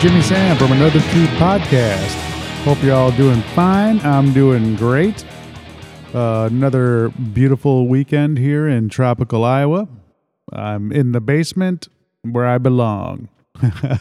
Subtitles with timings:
[0.00, 2.14] Jimmy Sam from Another Truth Podcast.
[2.64, 3.98] Hope you're all doing fine.
[4.00, 5.24] I'm doing great.
[6.14, 9.88] Uh, another beautiful weekend here in tropical Iowa.
[10.52, 11.88] I'm in the basement
[12.22, 13.30] where I belong.
[13.62, 13.98] oh,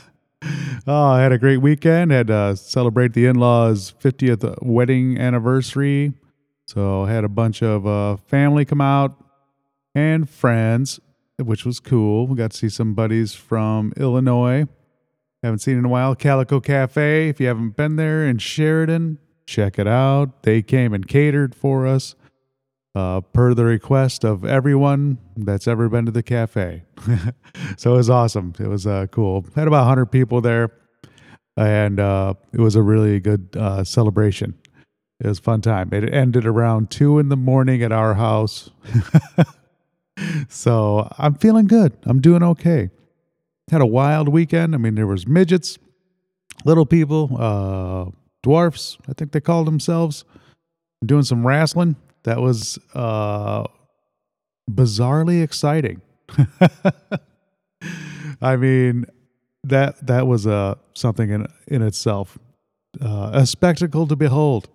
[0.87, 2.11] I had a great weekend.
[2.11, 6.11] Had to celebrate the in-laws' 50th wedding anniversary.
[6.65, 9.15] So had a bunch of uh, family come out
[9.95, 10.99] and friends,
[11.37, 12.27] which was cool.
[12.27, 14.67] We got to see some buddies from Illinois.
[15.45, 16.15] Haven't seen in a while.
[16.15, 17.29] Calico Cafe.
[17.29, 20.41] If you haven't been there in Sheridan, check it out.
[20.41, 22.15] They came and catered for us
[22.95, 26.85] uh, per the request of everyone that's ever been to the cafe.
[27.77, 28.53] so it was awesome.
[28.59, 29.45] It was uh, cool.
[29.55, 30.71] Had about 100 people there,
[31.55, 34.55] and uh, it was a really good uh, celebration.
[35.19, 35.89] It was fun time.
[35.91, 38.71] It ended around two in the morning at our house.
[40.49, 41.95] so I'm feeling good.
[42.01, 42.89] I'm doing okay.
[43.71, 44.75] Had a wild weekend.
[44.75, 45.77] I mean, there was midgets,
[46.65, 48.11] little people, uh,
[48.43, 48.97] dwarfs.
[49.07, 50.23] I think they called themselves.
[51.03, 51.95] Doing some wrestling.
[52.23, 53.65] That was uh,
[54.69, 56.01] bizarrely exciting.
[58.41, 59.05] I mean,
[59.63, 62.37] that that was uh, something in in itself,
[63.01, 64.69] uh, a spectacle to behold.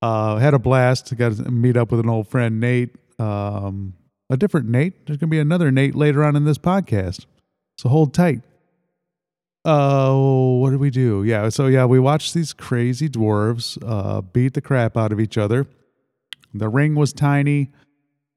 [0.00, 1.14] Uh, had a blast.
[1.16, 2.96] Got to meet up with an old friend, Nate.
[3.18, 3.94] Um,
[4.30, 5.06] a different Nate.
[5.06, 7.26] There's gonna be another Nate later on in this podcast.
[7.78, 8.42] So hold tight.
[9.64, 11.22] Oh, what did we do?
[11.22, 15.38] Yeah, so yeah, we watched these crazy dwarves uh, beat the crap out of each
[15.38, 15.66] other.
[16.52, 17.70] The ring was tiny,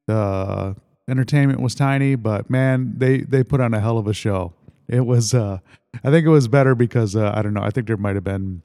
[0.07, 0.75] the
[1.09, 4.53] entertainment was tiny, but man, they they put on a hell of a show.
[4.87, 5.57] It was, uh,
[6.03, 7.63] I think it was better because uh, I don't know.
[7.63, 8.61] I think there might have been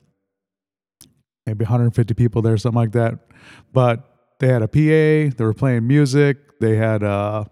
[1.46, 3.18] maybe 150 people there, something like that.
[3.72, 4.04] But
[4.38, 5.34] they had a PA.
[5.34, 6.60] They were playing music.
[6.60, 7.44] They had uh,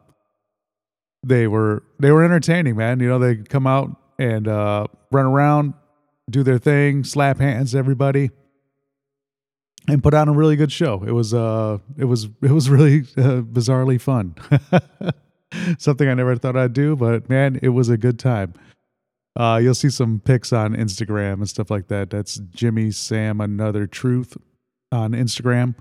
[1.22, 3.00] they were they were entertaining, man.
[3.00, 5.74] You know, they come out and uh, run around,
[6.30, 8.30] do their thing, slap hands, everybody,
[9.88, 11.02] and put on a really good show.
[11.06, 14.34] It was uh, it was it was really uh, bizarrely fun.
[15.78, 18.54] Something I never thought I'd do, but man, it was a good time.
[19.34, 22.10] Uh, you'll see some pics on Instagram and stuff like that.
[22.10, 24.36] That's Jimmy Sam Another Truth
[24.90, 25.74] on Instagram.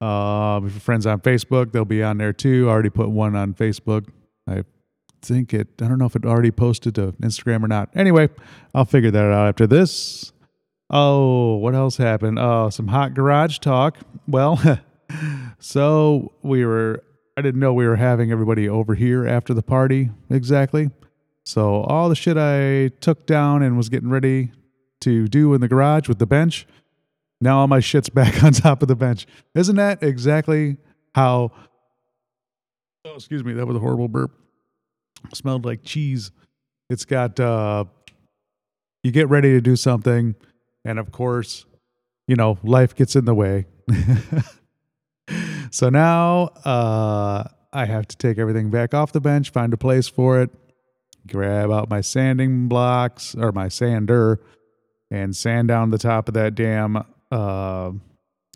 [0.00, 2.68] Uh, if your friends on Facebook, they'll be on there too.
[2.68, 4.08] I already put one on Facebook.
[4.46, 4.64] I
[5.22, 7.90] think it, I don't know if it already posted to Instagram or not.
[7.94, 8.28] Anyway,
[8.74, 10.32] I'll figure that out after this.
[10.88, 12.38] Oh, what else happened?
[12.38, 13.98] Oh, some hot garage talk.
[14.28, 14.60] Well,
[15.58, 17.02] so we were,
[17.36, 20.90] I didn't know we were having everybody over here after the party exactly.
[21.44, 24.52] So all the shit I took down and was getting ready
[25.00, 26.66] to do in the garage with the bench,
[27.40, 29.26] now all my shit's back on top of the bench.
[29.54, 30.76] Isn't that exactly
[31.14, 31.52] how?
[33.06, 34.32] Oh, excuse me, that was a horrible burp.
[35.32, 36.30] smelled like cheese.
[36.90, 37.38] It's got.
[37.38, 37.84] uh
[39.04, 40.34] You get ready to do something,
[40.84, 41.66] and of course,
[42.26, 43.66] you know, life gets in the way.
[45.70, 50.08] so now uh I have to take everything back off the bench, find a place
[50.08, 50.50] for it,
[51.26, 54.40] grab out my sanding blocks or my sander,
[55.10, 57.90] and sand down the top of that damn uh,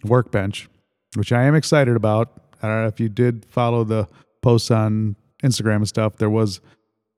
[0.04, 0.70] workbench,
[1.16, 2.32] which I am excited about.
[2.62, 4.08] I don't know if you did follow the
[4.42, 6.16] posts on Instagram and stuff.
[6.16, 6.60] There was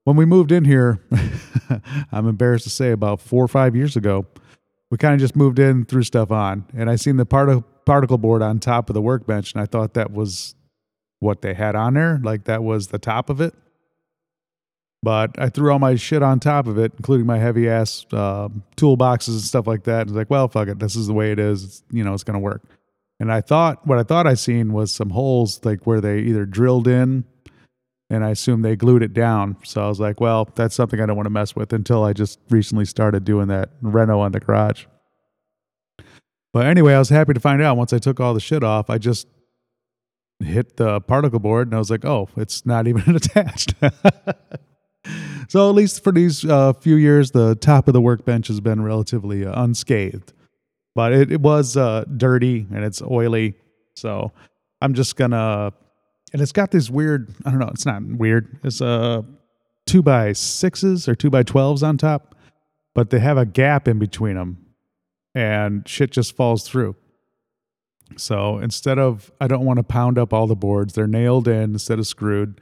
[0.04, 1.00] when we moved in here.
[2.12, 4.26] I'm embarrassed to say about four or five years ago.
[4.90, 8.18] We kind of just moved in, threw stuff on, and I seen the part- particle
[8.18, 10.54] board on top of the workbench, and I thought that was
[11.18, 13.54] what they had on there, like that was the top of it.
[15.02, 18.62] But I threw all my shit on top of it, including my heavy ass um,
[18.76, 20.02] toolboxes and stuff like that.
[20.02, 21.64] And was like, well, fuck it, this is the way it is.
[21.64, 22.62] It's, you know, it's gonna work.
[23.22, 26.44] And I thought what I thought I seen was some holes like where they either
[26.44, 27.22] drilled in,
[28.10, 29.58] and I assume they glued it down.
[29.62, 32.14] So I was like, well, that's something I don't want to mess with until I
[32.14, 34.86] just recently started doing that reno on the garage.
[36.52, 38.90] But anyway, I was happy to find out once I took all the shit off,
[38.90, 39.28] I just
[40.40, 43.74] hit the particle board and I was like, oh, it's not even attached.
[45.48, 48.82] so at least for these uh, few years, the top of the workbench has been
[48.82, 50.32] relatively uh, unscathed.
[50.94, 53.54] But it, it was uh, dirty and it's oily.
[53.96, 54.32] So
[54.80, 55.72] I'm just gonna,
[56.32, 57.32] and it's got this weird.
[57.44, 57.68] I don't know.
[57.68, 58.58] It's not weird.
[58.62, 59.22] It's uh
[59.86, 62.34] two by sixes or two by twelves on top,
[62.94, 64.66] but they have a gap in between them,
[65.34, 66.96] and shit just falls through.
[68.18, 71.72] So instead of, I don't want to pound up all the boards, they're nailed in
[71.72, 72.60] instead of screwed.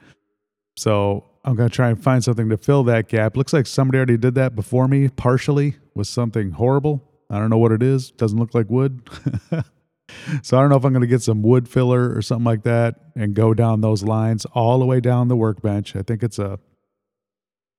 [0.76, 3.36] So I'm to try and find something to fill that gap.
[3.36, 7.09] Looks like somebody already did that before me, partially with something horrible.
[7.30, 8.10] I don't know what it is.
[8.10, 9.08] Doesn't look like wood.
[10.42, 12.64] so I don't know if I'm going to get some wood filler or something like
[12.64, 15.94] that and go down those lines all the way down the workbench.
[15.94, 16.58] I think it's a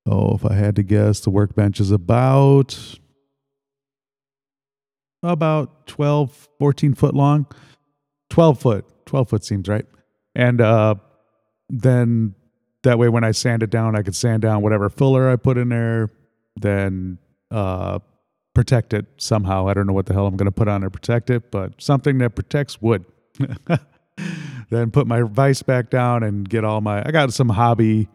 [0.06, 2.98] Oh, if I had to guess, the workbench is about
[5.24, 7.46] about 12, 14 foot long.
[8.30, 9.06] 12 foot.
[9.06, 9.86] 12 foot seems right.
[10.34, 10.96] And uh,
[11.70, 12.34] then
[12.84, 15.58] that way, when I sand it down, I could sand down whatever filler I put
[15.60, 16.10] in there,
[16.60, 17.20] then
[17.52, 18.00] uh,
[18.54, 19.68] protect it somehow.
[19.68, 21.82] I don't know what the hell I'm going to put on to protect it, but
[21.82, 23.06] something that protects wood.
[24.70, 27.06] then put my vise back down and get all my.
[27.06, 28.08] I got some hobby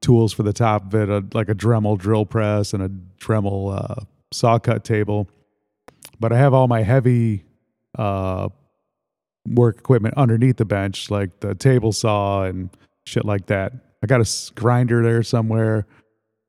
[0.00, 2.88] tools for the top of it, a, like a Dremel drill press and a
[3.18, 5.28] Dremel uh, saw cut table.
[6.20, 7.44] But I have all my heavy
[7.98, 8.48] uh,
[9.48, 12.70] work equipment underneath the bench, like the table saw and
[13.06, 13.72] shit like that.
[14.02, 15.86] I got a grinder there somewhere.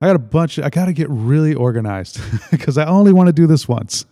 [0.01, 0.59] I got a bunch.
[0.59, 2.19] I got to get really organized
[2.51, 4.05] because I only want to do this once.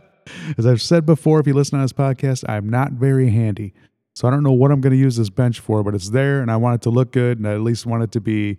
[0.58, 3.74] As I've said before, if you listen to this podcast, I'm not very handy.
[4.14, 6.40] So I don't know what I'm going to use this bench for, but it's there
[6.40, 8.58] and I want it to look good and I at least want it to be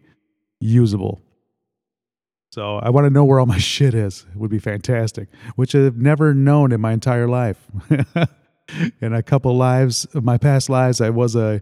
[0.59, 1.21] usable.
[2.51, 4.25] So I want to know where all my shit is.
[4.29, 7.57] It would be fantastic, which I've never known in my entire life.
[9.01, 11.61] in a couple lives of my past lives, I was a,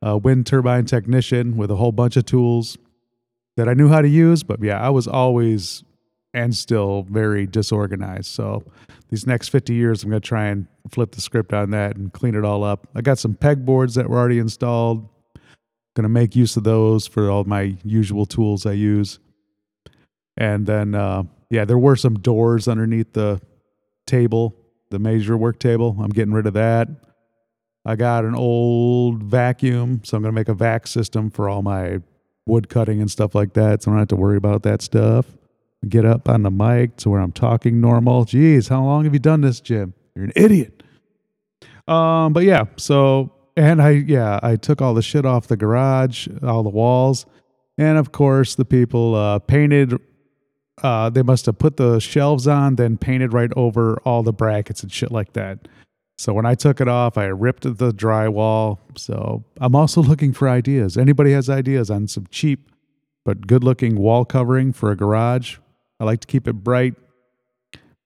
[0.00, 2.78] a wind turbine technician with a whole bunch of tools
[3.56, 4.42] that I knew how to use.
[4.42, 5.84] But yeah, I was always
[6.34, 8.26] and still very disorganized.
[8.26, 8.64] So
[9.08, 12.12] these next 50 years, I'm going to try and flip the script on that and
[12.12, 12.88] clean it all up.
[12.94, 15.08] I got some pegboards that were already installed.
[15.94, 19.20] Going to make use of those for all my usual tools I use.
[20.36, 23.40] And then, uh, yeah, there were some doors underneath the
[24.04, 24.56] table,
[24.90, 25.96] the major work table.
[26.00, 26.88] I'm getting rid of that.
[27.86, 31.62] I got an old vacuum, so I'm going to make a vac system for all
[31.62, 32.00] my
[32.46, 33.82] wood cutting and stuff like that.
[33.82, 35.26] So I don't have to worry about that stuff.
[35.88, 38.24] Get up on the mic to where I'm talking normal.
[38.24, 39.92] Jeez, how long have you done this, Jim?
[40.14, 40.82] You're an idiot.
[41.86, 46.28] Um, but yeah, so and I yeah, I took all the shit off the garage,
[46.42, 47.26] all the walls,
[47.76, 50.00] and of course the people uh, painted.
[50.82, 54.82] Uh, they must have put the shelves on, then painted right over all the brackets
[54.82, 55.68] and shit like that.
[56.16, 58.78] So when I took it off, I ripped the drywall.
[58.96, 60.96] So I'm also looking for ideas.
[60.96, 62.70] Anybody has ideas on some cheap
[63.24, 65.56] but good looking wall covering for a garage?
[65.98, 66.94] I like to keep it bright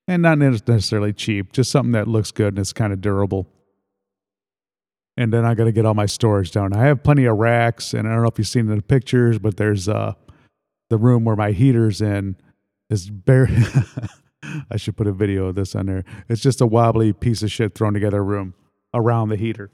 [0.06, 3.46] and not necessarily cheap, just something that looks good and it's kind of durable.
[5.18, 6.72] And then I got to get all my storage down.
[6.72, 9.56] I have plenty of racks, and I don't know if you've seen the pictures, but
[9.56, 10.14] there's uh,
[10.90, 12.36] the room where my heater's in
[12.88, 13.48] is bare.
[14.70, 16.04] I should put a video of this on there.
[16.28, 18.54] It's just a wobbly piece of shit thrown together room
[18.94, 19.70] around the heater.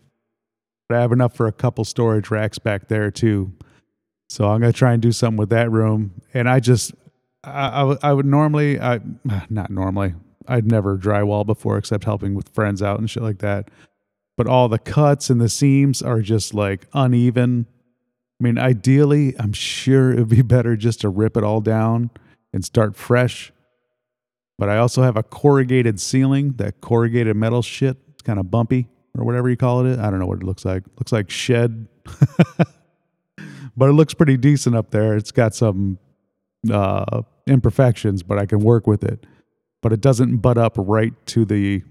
[0.89, 3.53] But I have enough for a couple storage racks back there too.
[4.29, 6.21] So I'm gonna try and do something with that room.
[6.33, 6.93] And I just,
[7.43, 9.01] I, I, I would normally, I
[9.51, 10.15] not normally,
[10.47, 13.71] I'd never drywall before except helping with friends out and shit like that.
[14.37, 17.67] But all the cuts and the seams are just like uneven.
[18.41, 22.11] I mean, ideally, I'm sure it'd be better just to rip it all down
[22.53, 23.53] and start fresh
[24.59, 27.97] but I also have a corrugated ceiling, that corrugated metal shit.
[28.13, 29.99] It's kind of bumpy or whatever you call it.
[29.99, 30.85] I don't know what it looks like.
[30.99, 31.89] Looks like shed.
[33.77, 35.17] but it looks pretty decent up there.
[35.17, 35.99] It's got some
[36.71, 39.27] uh, imperfections, but I can work with it.
[39.83, 41.83] But it doesn't butt up right to the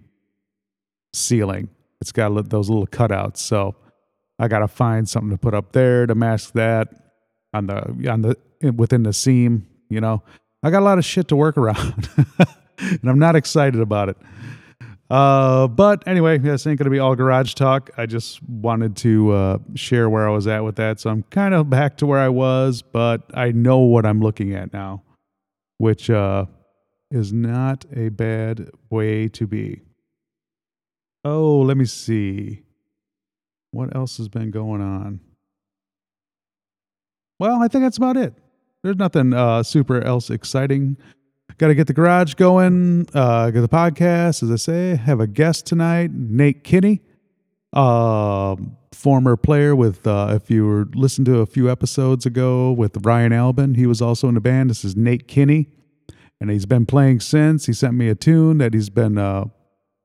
[1.13, 1.70] ceiling.
[2.01, 3.38] It's got those little cutouts.
[3.38, 3.75] So
[4.39, 6.89] I got to find something to put up there to mask that
[7.53, 10.24] on the on the within the seam, you know.
[10.63, 12.10] I got a lot of shit to work around,
[12.79, 14.17] and I'm not excited about it.
[15.10, 17.91] Uh, but anyway, this ain't going to be all garage talk.
[17.98, 21.01] I just wanted to uh, share where I was at with that.
[21.01, 24.55] So I'm kind of back to where I was, but I know what I'm looking
[24.55, 25.03] at now,
[25.77, 26.46] which uh,
[27.12, 29.82] is not a bad way to be.
[31.25, 32.63] Oh, let me see.
[33.72, 35.20] What else has been going on?
[37.38, 38.34] Well, I think that's about it
[38.84, 40.98] there's nothing uh, super else exciting.
[41.58, 43.08] Got to get the garage going.
[43.13, 44.96] Uh, get the podcast, as I say.
[44.96, 47.02] Have a guest tonight, Nate Kinney,
[47.72, 48.56] uh,
[48.92, 50.06] former player with.
[50.06, 54.02] Uh, if you were listened to a few episodes ago with Ryan Albin, he was
[54.02, 54.70] also in the band.
[54.70, 55.68] This is Nate Kinney,
[56.42, 57.68] and he's been playing since.
[57.68, 59.46] He sent me a tune that he's been uh,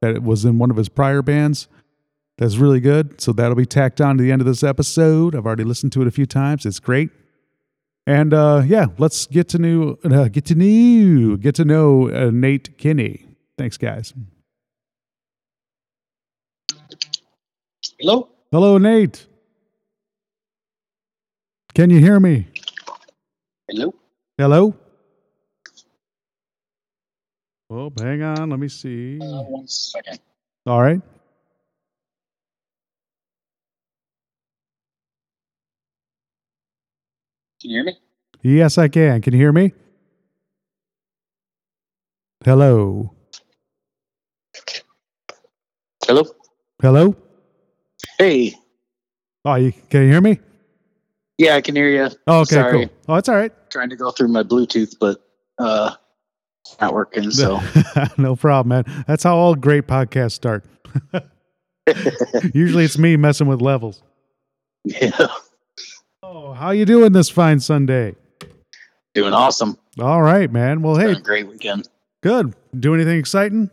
[0.01, 1.67] that was in one of his prior bands.
[2.37, 3.21] That's really good.
[3.21, 5.35] So that'll be tacked on to the end of this episode.
[5.35, 6.65] I've already listened to it a few times.
[6.65, 7.11] It's great.
[8.09, 12.31] And uh, yeah, let's get to know uh, get to know get to know uh,
[12.33, 13.27] Nate Kinney.
[13.59, 14.15] Thanks, guys.
[18.01, 18.31] Hello.
[18.51, 19.27] Hello, Nate.
[21.75, 22.49] Can you hear me?
[23.69, 23.95] Hello.
[24.39, 24.75] Hello.
[27.69, 28.49] Oh, hang on.
[28.49, 29.19] Let me see.
[29.21, 30.19] Uh, one second.
[30.65, 31.03] All right.
[37.61, 37.97] Can you hear me?
[38.43, 39.21] Yes, I can.
[39.21, 39.73] Can you hear me?
[42.45, 43.13] Hello.
[46.07, 46.23] Hello.
[46.81, 47.17] Hello.
[48.19, 48.55] Hey.
[49.45, 50.39] Oh, you can you hear me?
[51.37, 52.11] Yeah, I can hear you.
[52.27, 52.73] Oh, okay, Sorry.
[52.87, 52.91] cool.
[53.09, 53.53] Oh, it's all right.
[53.71, 55.19] Trying to go through my Bluetooth, but
[55.59, 55.95] uh,
[56.65, 57.31] it's not working.
[57.31, 57.61] So
[58.19, 59.05] no problem, man.
[59.07, 60.65] That's how all great podcasts start.
[62.55, 64.03] Usually, it's me messing with levels.
[64.85, 65.27] yeah,
[66.59, 68.15] how you doing this fine Sunday?
[69.15, 69.77] doing awesome.
[70.01, 70.81] All right, man.
[70.83, 71.89] Well, Been hey, a great weekend.
[72.23, 72.55] good.
[72.79, 73.71] Do anything exciting?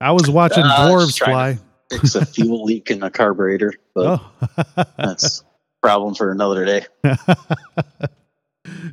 [0.00, 1.58] I was watching Uh, dwarves fly.
[1.90, 5.44] Fix a fuel leak in the carburetor, but Oh, that's a
[5.82, 6.86] problem for another day.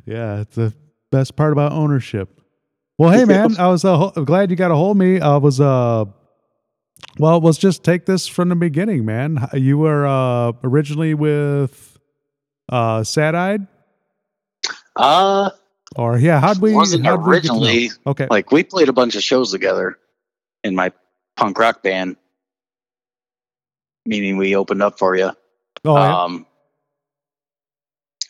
[0.04, 0.72] yeah, it's the
[1.12, 2.40] best part about ownership.
[2.98, 5.20] Well, hey man, I was uh, glad you got a hold of me.
[5.20, 6.06] I was uh,
[7.18, 9.48] well, let's just take this from the beginning, man.
[9.52, 11.97] You were uh originally with
[12.68, 13.66] uh Sad Eyed,
[14.96, 15.50] Uh,
[15.96, 16.74] or yeah, how'd we?
[16.74, 18.26] wasn't how'd we originally okay.
[18.30, 19.98] like we played a bunch of shows together
[20.64, 20.92] in my
[21.36, 22.16] punk rock band,
[24.04, 25.30] meaning we opened up for you.
[25.84, 26.22] oh, yeah.
[26.24, 26.46] Um,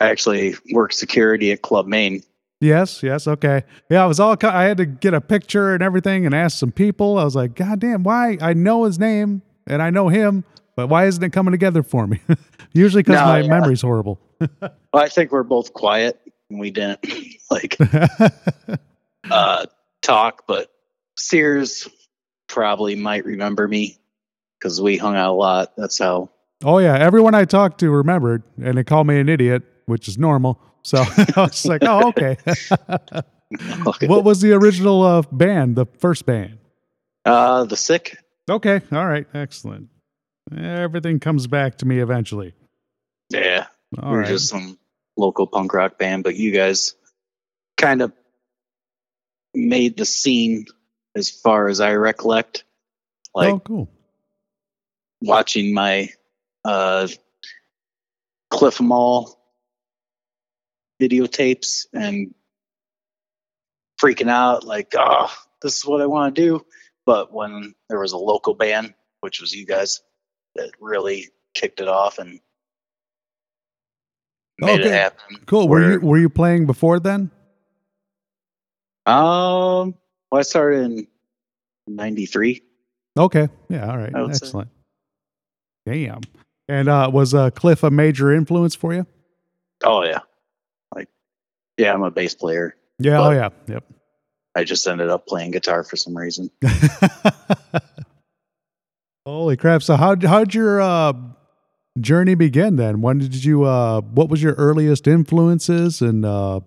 [0.01, 2.23] I actually worked security at Club Maine.
[2.61, 3.65] yes, yes, okay.
[3.91, 4.37] Yeah, I was all.
[4.43, 7.19] I had to get a picture and everything, and ask some people.
[7.19, 8.39] I was like, God damn, why?
[8.41, 10.45] I know his name and I know him,
[10.79, 12.21] but why isn't it coming together for me?
[12.73, 13.49] Usually because No, my yeah.
[13.49, 14.21] memory's horrible.
[14.61, 17.05] Well, I think we're both quiet and we didn't
[17.51, 17.77] like
[19.31, 19.67] uh,
[20.01, 20.71] talk, but
[21.17, 21.89] Sears
[22.47, 23.99] probably might remember me
[24.59, 25.73] because we hung out a lot.
[25.77, 26.31] That's how.
[26.65, 30.17] Oh yeah, everyone I talked to remembered, and they called me an idiot, which is
[30.17, 30.59] normal.
[30.83, 32.37] So I was like, "Oh, okay."
[34.07, 35.77] what was the original uh, band?
[35.77, 36.59] The first band?
[37.27, 38.17] Uh, the sick.
[38.49, 39.89] Okay, all right, excellent.
[40.57, 42.55] Everything comes back to me eventually.
[43.31, 43.67] Yeah,
[44.01, 44.29] All we're right.
[44.29, 44.79] just some
[45.17, 46.95] local punk rock band, but you guys
[47.77, 48.13] kind of
[49.55, 50.67] made the scene
[51.17, 52.65] as far as I recollect.
[53.35, 53.91] Like oh, cool.
[55.21, 56.09] watching my
[56.65, 57.09] uh,
[58.51, 59.39] Cliff 'Em All
[61.01, 62.35] videotapes and
[64.03, 66.67] freaking out, like, oh, this is what I want to do.
[67.05, 70.01] But when there was a local band, which was you guys,
[70.59, 72.39] that really kicked it off and
[74.59, 74.89] made Okay.
[74.89, 75.37] it happen.
[75.47, 75.69] Cool.
[75.69, 77.31] Were you were you playing before then?
[79.07, 79.95] Um,
[80.31, 81.07] well, I started in
[81.87, 82.63] '93.
[83.19, 83.49] Okay.
[83.69, 83.91] Yeah.
[83.91, 84.13] All right.
[84.13, 84.45] Would say.
[84.47, 84.69] Excellent.
[85.87, 86.21] Damn.
[86.69, 89.07] And uh, was uh, Cliff a major influence for you?
[89.85, 90.19] Oh yeah,
[90.95, 91.09] like
[91.79, 92.77] yeah, I'm a bass player.
[92.99, 93.21] Yeah.
[93.23, 93.49] oh yeah.
[93.69, 93.85] Yep.
[94.55, 96.51] I just ended up playing guitar for some reason.
[99.29, 99.83] Holy crap!
[99.83, 101.13] So how how'd your uh,
[102.01, 103.03] journey begin then?
[103.03, 103.65] When did you?
[103.65, 106.61] Uh, what was your earliest influences and uh,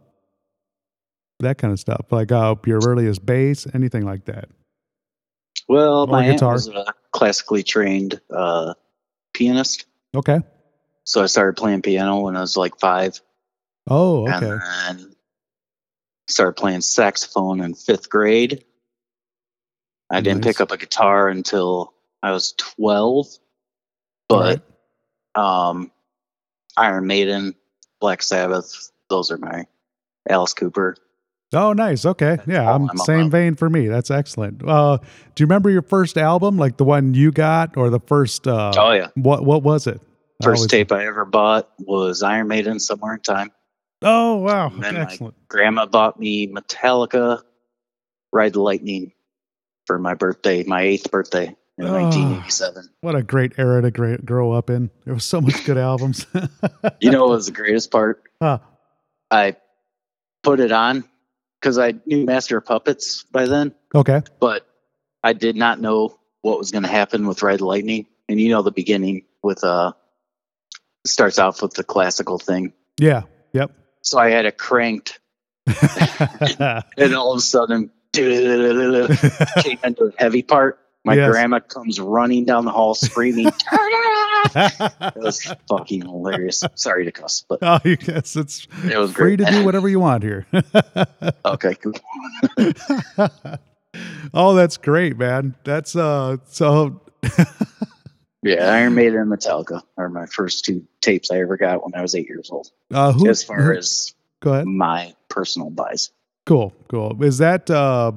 [1.39, 2.06] that kind of stuff?
[2.12, 4.50] Like uh, your earliest bass, anything like that?
[5.68, 6.53] Well, Or my aunt guitar.
[6.53, 8.75] was a classically trained uh,
[9.34, 10.41] pianist, Okay.
[11.03, 13.20] so I started playing piano when I was like five,
[13.88, 14.36] Oh, okay.
[14.36, 15.15] and then
[16.27, 18.65] started playing saxophone in fifth grade.
[20.12, 20.53] I didn't Nice.
[20.58, 23.27] pick up a guitar until I was twelve,
[24.29, 24.63] but
[25.35, 25.91] um,
[26.77, 27.55] Iron Maiden,
[27.99, 29.65] Black Sabbath, those are my
[30.29, 30.95] Alice Cooper.
[31.53, 32.05] Oh, nice.
[32.05, 32.37] Okay.
[32.47, 33.31] Yeah, I'm I'm same about.
[33.31, 33.87] vein for me.
[33.87, 34.63] That's excellent.
[34.65, 34.97] Uh,
[35.35, 38.47] do you remember your first album, like the one you got, or the first?
[38.47, 39.99] Uh, oh yeah, What What was it?
[40.41, 43.51] First tape I ever bought was Iron Maiden, Somewhere in Time.
[44.01, 44.67] Oh wow!
[44.67, 45.35] And then, Excellent.
[45.49, 47.41] grandma bought me Metallica
[48.31, 49.11] Ride the Lightning
[49.85, 51.93] for my birthday, my eighth birthday in Oh.
[51.93, 52.89] 1987.
[53.01, 54.89] What a great era to grow up in.
[55.05, 56.25] There was so much good albums.
[57.00, 58.23] You know what was the greatest part?
[58.41, 58.59] Huh.
[59.29, 59.55] I
[60.43, 61.03] put it on
[61.59, 64.21] because I knew Master of Puppets by then, Okay.
[64.39, 64.65] but
[65.23, 68.07] I did not know what was going to happen with Red Lightning.
[68.27, 69.91] And you know the beginning with uh
[71.05, 72.73] starts off with the classical thing.
[73.00, 73.23] Yeah.
[73.53, 73.71] Yep.
[74.03, 75.19] So I had it cranked,
[75.67, 78.27] and all of a sudden, came
[79.83, 80.79] into the heavy part.
[81.03, 81.31] My Yes.
[81.31, 83.48] grandma comes running down the hall screaming.
[84.53, 86.63] it was fucking hilarious.
[86.75, 89.48] Sorry to cuss, but oh, you guess it's it was free great.
[89.48, 90.46] to do whatever you want here.
[91.46, 91.93] okay, cool.
[94.34, 95.55] oh, that's great, man.
[95.63, 96.38] That's uh.
[96.46, 97.01] So
[98.43, 102.01] Yeah, Iron Maiden and Metallica are my first two tapes I ever got when I
[102.01, 102.72] was eight years old.
[102.91, 103.29] uh, who?
[103.29, 104.65] as far who- as go ahead.
[104.67, 106.12] my personal buys.
[106.46, 106.74] Cool.
[106.89, 107.24] Cool.
[107.24, 107.70] Is that?
[107.70, 108.12] uh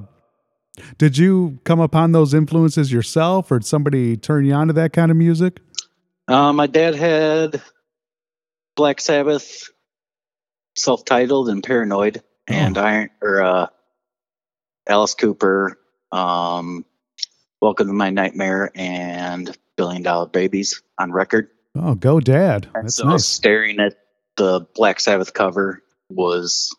[0.99, 4.93] Did you come upon those influences yourself, or did somebody turn you on to that
[4.93, 5.61] kind of music?
[6.27, 7.63] Uh, my dad had
[8.77, 9.71] Black Sabbath
[10.77, 13.67] self-titled and Paranoid, and Iron or uh,
[14.89, 15.79] Alice Cooper,
[16.13, 16.85] um,
[17.61, 21.49] Welcome to My Nightmare, and Billion Dollar Babies on record.
[21.77, 22.69] Oh, go dad.
[22.75, 23.25] And That's so nice.
[23.25, 23.97] staring at
[24.37, 26.77] the Black Sabbath cover was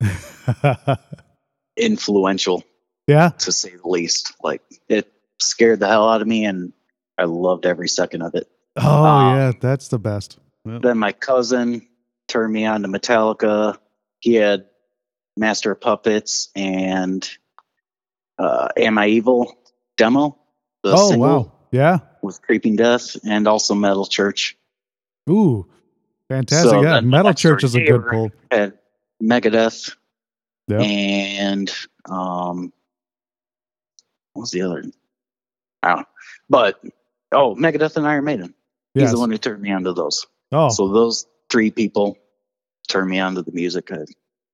[1.76, 2.62] influential
[3.08, 3.30] yeah.
[3.30, 4.32] to say the least.
[4.44, 6.72] Like it scared the hell out of me, and
[7.18, 8.48] I loved every second of it.
[8.76, 9.52] Oh, Um, yeah.
[9.60, 10.38] That's the best.
[10.64, 10.82] Yep.
[10.82, 11.88] Then my cousin
[12.28, 13.76] turned me on to Metallica.
[14.20, 14.66] He had
[15.36, 17.28] Master of Puppets and
[18.38, 19.56] uh, Am I Evil
[19.96, 20.38] demo.
[20.84, 21.52] The Oh, wow.
[21.72, 21.98] Yeah.
[22.22, 24.56] with Creeping Death and also Metal Church.
[25.28, 25.66] Ooh.
[26.28, 26.70] Fantastic.
[26.70, 27.00] So yeah.
[27.00, 28.30] Metal Church is a good pull.
[28.50, 28.78] Had
[29.22, 29.94] Megadeth
[30.68, 30.78] Yeah.
[30.80, 31.72] and
[32.08, 32.72] um,
[34.38, 34.84] what was the other?
[35.82, 36.04] I don't know.
[36.48, 36.80] But
[37.32, 38.54] oh, Megadeth and Iron Maiden.
[38.94, 40.26] He's the one who turned me onto those.
[40.52, 42.16] Oh, So those three people
[42.88, 43.98] turned me onto the music I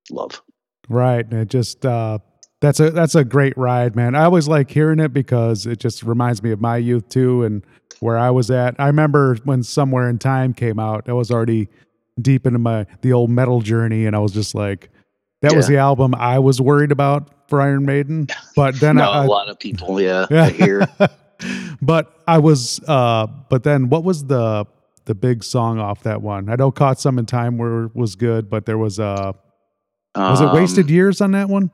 [0.09, 0.41] love.
[0.89, 1.23] right.
[1.23, 2.17] and It just uh
[2.61, 4.15] that's a that's a great ride, man.
[4.15, 7.63] I always like hearing it because it just reminds me of my youth too and
[7.99, 8.75] where I was at.
[8.79, 11.69] I remember when Somewhere in Time came out, I was already
[12.19, 14.89] deep into my the old metal journey and I was just like
[15.45, 18.27] that was the album I was worried about for Iron Maiden.
[18.55, 20.43] But then no, I, a lot of people, yeah, Yeah.
[20.43, 20.87] I hear.
[21.81, 24.65] but I was uh but then what was the
[25.05, 26.49] the big song off that one?
[26.49, 29.33] I know Caught Somewhere in Time were was good, but there was uh
[30.15, 31.71] was it Wasted Um, Years on that one?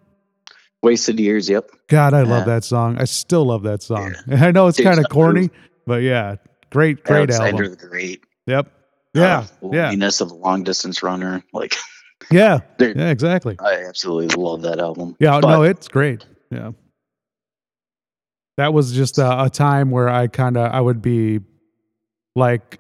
[0.82, 1.48] Wasted years.
[1.48, 1.70] Yep.
[1.90, 2.98] God, I love that song.
[2.98, 4.16] I still love that song.
[4.32, 5.52] I know it's kind of corny,
[5.86, 6.38] but yeah,
[6.72, 7.78] great, great Alexander album.
[7.80, 8.24] the Great.
[8.48, 8.72] Yep.
[9.14, 9.22] Yeah.
[9.22, 9.84] Uh, yeah.
[9.84, 11.44] Loneliness of a long distance runner.
[11.54, 11.76] Like
[12.30, 12.60] Yeah.
[12.80, 13.56] Yeah, exactly.
[13.60, 15.16] I absolutely love that album.
[15.20, 16.26] Yeah, But- no, it's great.
[16.52, 16.72] Yeah.
[18.58, 21.40] That was just a, a time where I kind of I would be
[22.36, 22.80] like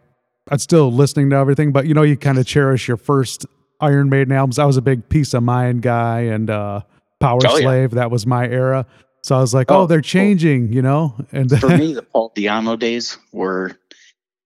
[0.49, 3.45] I'd still listening to everything, but you know, you kind of cherish your first
[3.79, 4.59] Iron Maiden albums.
[4.59, 6.81] I was a big Piece of Mind guy and uh
[7.19, 7.61] Power Oh, yeah.
[7.61, 7.91] Slave.
[7.91, 8.85] That was my era.
[9.23, 11.15] So I was like, oh, Oh, they're changing, you know?
[11.31, 13.77] And For me, the Paul Di'Anno days were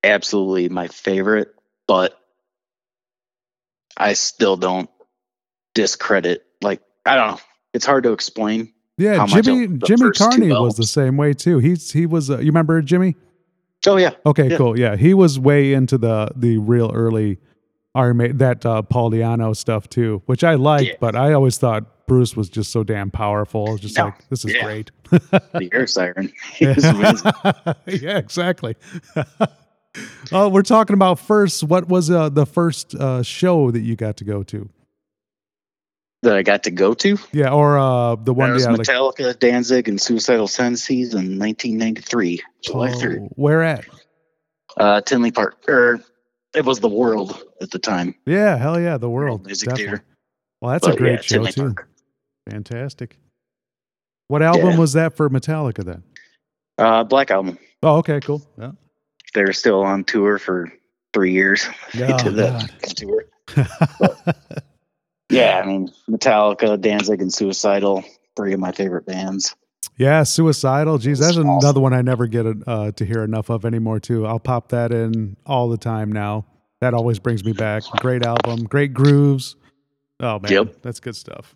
[0.04, 1.54] absolutely my favorite,
[1.88, 2.20] but
[3.98, 4.90] I still don't
[5.74, 6.46] discredit.
[6.62, 7.40] Like I don't know.
[7.74, 8.72] It's hard to explain.
[8.98, 11.60] yeah, Jimmy Jimmy Carney was the same way too.
[11.60, 13.16] He's he was uh, you remember Jimmy?
[13.88, 14.58] Oh yeah, Okay, Yeah.
[14.58, 14.80] cool.
[14.80, 17.38] Yeah, he was way into the the real early
[17.94, 20.94] Iron that uh, Paul Di'Anno stuff too, which I liked, Yeah.
[21.00, 23.68] but I always thought Bruce was just so damn powerful.
[23.68, 24.06] I was just No.
[24.06, 24.64] like, this is Yeah.
[24.64, 24.92] great.
[25.12, 26.32] the air siren.
[28.02, 28.76] Yeah, exactly.
[30.32, 31.64] oh, we're talking about first.
[31.64, 34.70] What was uh, the first uh, show that you got to go to?
[36.26, 37.18] that I got to go to.
[37.32, 41.40] Yeah, or uh, the That one was yeah, like Metallica, Danzig, and Suicidal Tendencies in
[41.40, 43.20] 1993, July 3rd.
[43.22, 43.86] oh, where at?
[44.76, 46.02] Uh, Tinley Park, or
[46.54, 48.16] it was the World at the time.
[48.26, 49.46] Yeah, hell yeah, the world.
[49.46, 49.86] Music definitely.
[49.98, 50.06] Theater.
[50.62, 51.62] Well, that's a great yeah, show Tinley too.
[51.74, 51.90] Park.
[52.50, 53.18] Fantastic.
[54.28, 54.80] What album Yeah.
[54.80, 56.04] was that for Metallica then?
[56.78, 57.58] Uh, Black Album.
[57.84, 58.42] Oh, okay, cool.
[58.58, 58.72] Yeah.
[59.36, 60.72] They were still on tour for
[61.14, 61.68] three years.
[61.94, 63.26] They Oh, did that tour.
[65.30, 68.04] Yeah, I mean Metallica, Danzig, and Suicidal,
[68.36, 69.56] three of my favorite bands.
[69.98, 70.98] yeah, Suicidal.
[71.00, 71.50] Geez, that's Awesome.
[71.50, 74.26] another one I never get uh, to hear enough of anymore, too.
[74.28, 76.46] I'll pop that in all the time now.
[76.82, 77.84] That always brings me back.
[78.02, 79.56] Great album, great grooves.
[80.20, 80.82] Oh man, Yep.
[80.84, 81.56] that's good stuff.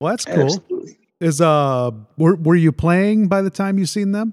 [0.00, 0.44] Well, that's cool.
[0.44, 0.98] Absolutely.
[1.20, 4.32] Is uh, were were you playing by the time you seen them?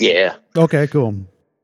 [0.00, 0.36] Yeah.
[0.56, 1.14] Okay, cool.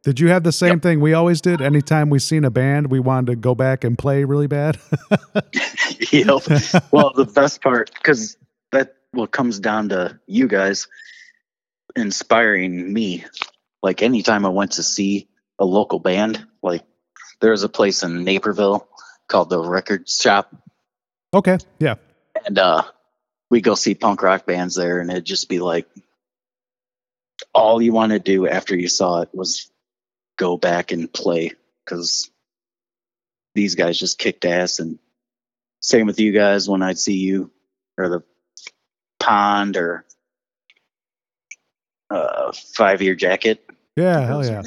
[0.06, 1.60] Did you have the same thing we always did?
[1.60, 4.78] Anytime we seen a band, we wanted to go back and play really bad.
[6.12, 6.42] yep.
[6.92, 8.36] Well, the best part, because
[8.70, 10.86] that what comes down to you guys
[11.96, 13.24] inspiring me.
[13.82, 15.26] Like anytime I went to see
[15.58, 16.84] a local band, like
[17.40, 18.86] there's a place in Naperville
[19.26, 20.54] called the Record Shop,
[21.34, 21.96] okay, yeah,
[22.46, 22.84] and uh,
[23.50, 25.88] we go see punk rock bands there, and it'd just be like
[27.52, 29.68] all you want to do after you saw it was
[30.36, 31.52] go back and play
[31.84, 32.30] because
[33.54, 34.98] these guys just kicked ass and
[35.80, 37.50] same with you guys when I'd see you
[37.96, 38.22] or the
[39.18, 40.04] pond or
[42.10, 43.64] uh five year jacket.
[43.96, 44.62] yeah, hell yeah,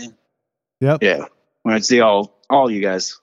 [0.82, 1.26] yep, Yeah.
[1.64, 3.20] When I'd see all all you guys.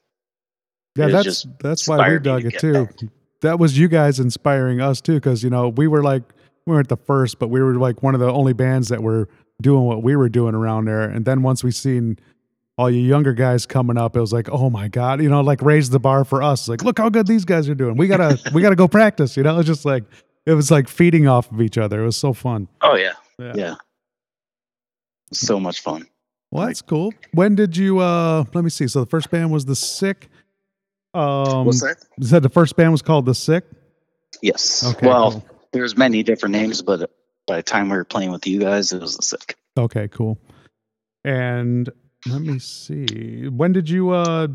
[0.95, 1.09] yeah.
[1.09, 2.87] That's that's why we dug to it too.
[2.87, 2.95] back.
[3.43, 6.23] That was you guys inspiring us too, because you know we were like
[6.67, 9.29] we weren't the first, but we were like one of the only bands that were
[9.61, 11.03] doing what we were doing around there.
[11.03, 12.19] And then once we seen
[12.79, 15.63] all you younger guys coming up, it was like, oh my god, you know, like
[15.63, 16.69] raise the bar for us.
[16.69, 17.97] Like, look how good these guys are doing.
[17.97, 19.37] We gotta we gotta go practice.
[19.37, 20.05] You know, it's just like
[20.45, 22.03] it was like feeding off of each other.
[22.03, 22.69] It was so fun.
[22.83, 23.15] Oh yeah.
[23.39, 23.53] Yeah.
[23.55, 23.75] Yeah.
[25.33, 26.07] So much fun.
[26.51, 27.13] Well, that's cool.
[27.33, 28.87] When did you uh let me see.
[28.89, 30.29] So the first band was the sick.
[31.15, 31.97] Um, What's that?
[32.19, 33.65] you said the first band was called The Sick.
[34.43, 34.85] Yes.
[34.85, 35.49] Okay, well, cool.
[35.73, 37.11] there's many different names, but
[37.47, 39.57] by the time we were playing with you guys, it was the sick.
[39.79, 40.39] Okay, cool.
[41.25, 41.89] And
[42.29, 43.49] let me see.
[43.49, 44.49] When did you uh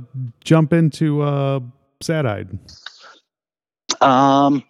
[0.44, 1.60] jump into uh
[2.02, 2.60] Sad Eyed?
[4.00, 4.64] Um,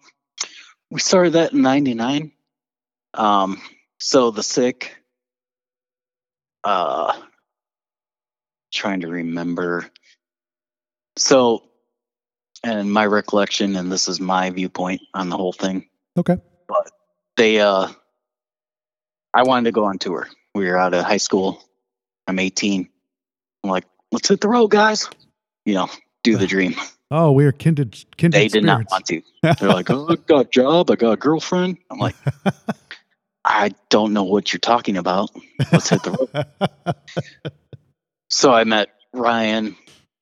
[0.90, 2.32] we started that in '99.
[3.14, 3.62] Um,
[4.00, 4.98] so the sick.
[6.64, 7.20] Uh,
[8.72, 9.90] trying to remember.
[11.18, 11.64] So,
[12.64, 15.90] and my recollection, and this is my viewpoint on the whole thing.
[16.18, 16.38] Okay.
[16.68, 16.92] But
[17.36, 17.88] they, uh,
[19.34, 20.28] I wanted to go on tour.
[20.54, 21.64] We were out of high school.
[22.32, 22.88] I'm 18.
[23.66, 25.10] I'm like, let's hit the road, guys.
[25.66, 25.90] You know,
[26.24, 26.76] do the dream.
[27.12, 29.22] Oh, we are kindred kindred They did not want to.
[29.60, 30.90] They're like, oh, I got a job.
[30.90, 31.78] I got a girlfriend.
[31.92, 32.16] I'm like,
[33.46, 35.30] I don't know what you're talking about.
[35.74, 36.96] Let's hit the road.
[38.30, 39.76] So I met Ryan,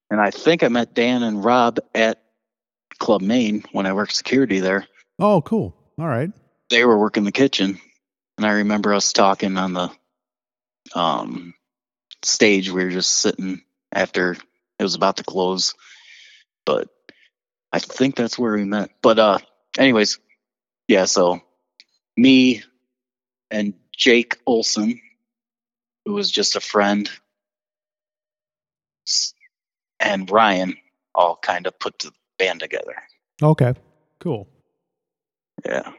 [0.10, 2.24] and I think I met Dan and Rob at
[2.98, 4.88] Club Maine when I worked security there.
[5.20, 5.76] oh, cool.
[6.00, 6.32] All right.
[6.72, 7.80] They were working the kitchen,
[8.38, 9.92] and I remember us talking on the
[10.96, 11.54] um,
[12.24, 12.70] stage.
[12.70, 14.32] We were just sitting after
[14.78, 15.74] it was about to close,
[16.66, 16.88] but
[17.72, 18.92] I think that's where we met.
[19.02, 19.38] But uh,
[19.78, 20.20] anyways,
[20.88, 21.06] yeah.
[21.06, 21.42] So
[22.18, 22.64] me
[23.52, 25.02] and Jake Olson,
[26.06, 27.10] who was just a friend,
[30.00, 30.76] and Ryan
[31.16, 32.96] all kind of put the band together.
[33.42, 33.74] Okay.
[34.20, 34.48] Cool.
[35.66, 35.92] Yeah.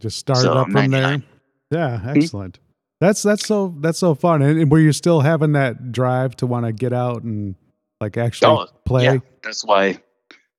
[0.00, 1.22] Just started So, up from there.
[1.70, 2.58] Yeah, excellent.
[3.00, 4.42] That's that's so that's so fun.
[4.42, 7.54] And, and were you still having that drive to want to get out and
[8.00, 9.04] like actually Oh, play?
[9.04, 9.18] Yeah.
[9.42, 10.00] That's why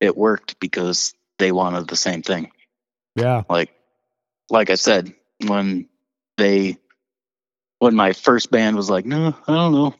[0.00, 2.50] it worked because they wanted the same thing.
[3.14, 3.42] yeah.
[3.48, 3.70] like
[4.50, 5.14] like I said,
[5.46, 5.88] when
[6.36, 6.78] they
[7.78, 9.94] when my first band was like, no, I don't know.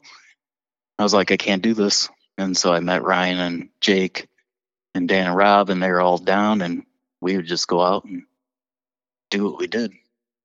[0.99, 2.09] I was like, I can't do this.
[2.37, 4.27] And so I met Ryan and Jake
[4.95, 6.83] and Dan and Rob and they were all down and
[7.21, 8.23] we would just go out and
[9.31, 9.93] do what we did.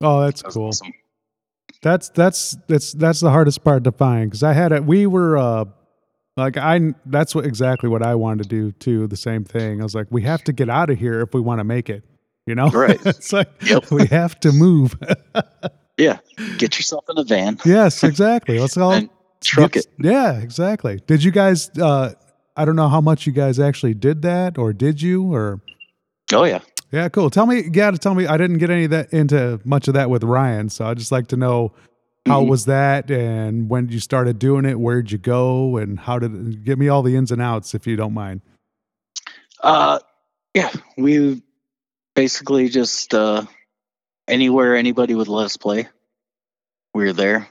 [0.01, 0.69] Oh, that's That cool.
[0.69, 0.93] awesome.
[1.83, 4.85] That's that's that's that's the hardest part to find because I had it.
[4.85, 5.65] We were uh
[6.37, 9.07] like I that's what exactly what I wanted to do too.
[9.07, 9.81] The same thing.
[9.81, 11.89] I was like, we have to get out of here if we want to make
[11.89, 12.03] it.
[12.47, 12.99] You know, Right.
[13.07, 13.91] it's like Yep.
[13.91, 14.97] we have to move.
[16.01, 16.19] Yeah.
[16.59, 18.61] Get yourself in a van yes, exactly.
[18.61, 19.11] Let's all and
[19.43, 19.89] truck it.
[19.99, 21.01] Yeah, exactly.
[21.09, 21.71] Did you guys?
[21.77, 22.13] uh
[22.57, 25.35] I don't know how much you guys actually did that, or did you?
[25.35, 25.61] Or
[26.33, 26.61] Oh yeah.
[26.91, 27.31] Yeah, cool.
[27.31, 28.27] Tell me, to tell me.
[28.27, 30.99] I didn't get any of that into much of that with Ryan, so I would
[30.99, 31.73] just like to know
[32.27, 32.49] how Mhm.
[32.49, 36.79] was that, and when you started doing it, where'd you go, and how did give
[36.79, 38.43] me all the ins and outs if you don't mind.
[39.63, 39.99] Uh,
[40.55, 41.43] yeah, we
[42.15, 43.45] basically just uh,
[44.27, 45.89] anywhere anybody would let us play,
[46.95, 47.49] we were there.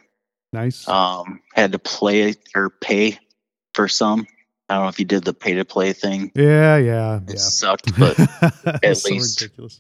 [0.54, 0.88] Nice.
[0.88, 3.20] Um, had to play or pay
[3.74, 4.28] for some.
[4.70, 6.32] I don't know if you did the pay to play thing.
[6.36, 7.36] yeah, yeah, It yeah.
[7.38, 8.20] sucked, but
[8.84, 9.80] at least- ridiculous.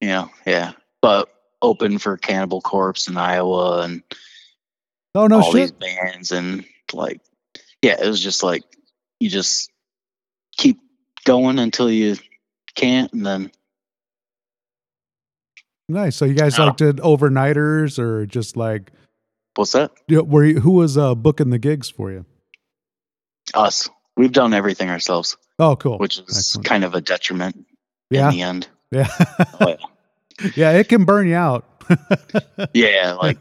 [0.00, 0.72] know, yeah.
[1.02, 1.28] But
[1.62, 4.02] open for Cannibal Corpse in Iowa and
[5.14, 5.80] Oh no all these shit.
[5.80, 7.20] bands and like,
[7.82, 8.62] yeah, it was just like
[9.18, 9.70] you just
[10.56, 10.78] keep
[11.24, 12.16] going until you
[12.76, 13.50] can't, and then
[15.88, 16.16] Nice.
[16.16, 18.92] So you guys like did overnighters or just like
[19.56, 19.90] what's that?
[20.08, 22.24] know, were you, who was uh booking the gigs for you?
[23.54, 23.88] Us.
[24.16, 25.36] We've done everything ourselves.
[25.58, 25.98] Oh, cool.
[25.98, 26.66] which is Excellent.
[26.66, 27.66] kind of a detriment
[28.10, 28.28] Yeah.
[28.28, 28.68] in the end.
[28.90, 29.08] Yeah.
[29.58, 29.80] But
[30.56, 31.64] yeah, it can burn you out.
[32.74, 33.38] yeah, like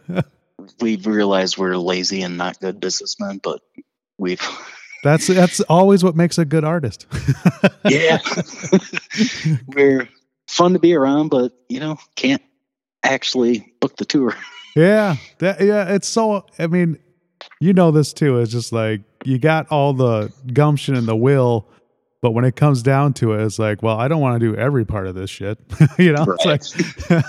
[0.82, 3.62] we've realized we're lazy and not good businessmen, but
[4.17, 4.41] we've
[5.03, 7.05] that's that's always what makes a good artist.
[7.86, 8.17] yeah,
[9.67, 10.10] we're
[10.47, 12.41] fun to be around, but you know can't
[13.03, 14.36] actually book the tour.
[14.75, 15.15] yeah.
[15.39, 16.97] That yeah, it's so I mean,
[17.60, 18.39] you know this too.
[18.39, 21.67] It's just like you got all the gumption and the will,
[22.21, 24.55] but when it comes down to it, it's like, well, I don't want to do
[24.55, 25.58] every part of this shit.
[25.97, 26.25] you know?
[26.25, 26.62] Right.
[26.62, 27.23] It's like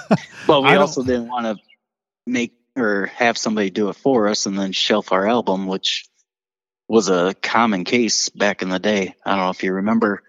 [0.46, 1.64] But we also didn't want to
[2.26, 6.06] make or have somebody do it for us and then shelf our album, which
[6.88, 9.14] was a common case back in the day.
[9.24, 10.22] I don't know if you remember,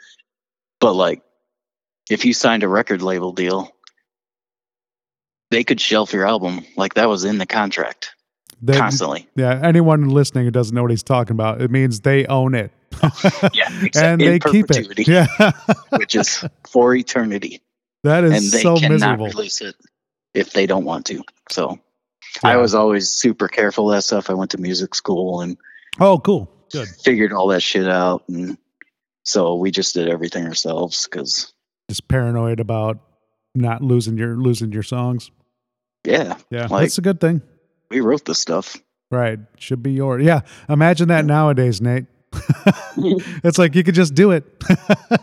[0.79, 1.21] but like
[2.09, 3.71] if you signed a record label deal,
[5.49, 6.65] they could shelf your album.
[6.75, 8.13] Like that was in the contract
[8.61, 9.27] they- constantly.
[9.35, 12.71] Yeah, anyone listening who doesn't know what he's talking about, it means they own it.
[13.53, 15.07] Yeah, and in they keep it.
[15.07, 15.25] Yeah.
[15.97, 17.61] which is for eternity.
[18.03, 19.27] That is And they so cannot miserable.
[19.27, 19.75] release it
[20.33, 21.23] if they don't want to.
[21.49, 21.79] So
[22.43, 24.29] I was always super careful that stuff.
[24.29, 25.57] I went to music school and
[25.99, 26.49] Oh, cool.
[26.71, 26.87] Good.
[27.03, 28.57] figured all that shit out and
[29.25, 31.51] so we just did everything ourselves because
[31.89, 32.99] Just paranoid about
[33.55, 35.31] not losing your losing your songs.
[36.05, 37.41] yeah Yeah, Like- that's a good thing.
[37.91, 38.77] We wrote this stuff
[39.11, 39.39] Right.
[39.57, 40.23] Should be yours.
[40.23, 40.41] Yeah.
[40.69, 42.05] Imagine that nowadays, Nate.
[43.43, 44.45] it's like you could just do it.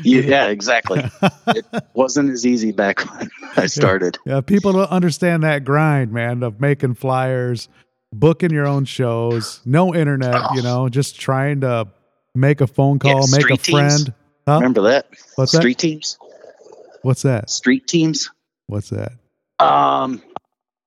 [0.00, 1.02] Yeah, yeah, exactly.
[1.48, 4.18] It wasn't as easy back when I started.
[4.26, 7.68] Yeah, people don't understand that grind, man, of making flyers,
[8.12, 11.88] booking your own shows, no internet, you know, just trying to
[12.34, 14.12] make a phone Yeah, call, make a friend.
[14.46, 14.56] Huh?
[14.56, 15.06] Remember that?
[15.36, 15.62] What's that?
[15.62, 16.18] Street teams?
[17.02, 17.48] What's that?
[17.50, 18.30] Street teams?
[18.66, 19.12] What's that?
[19.58, 20.22] Um,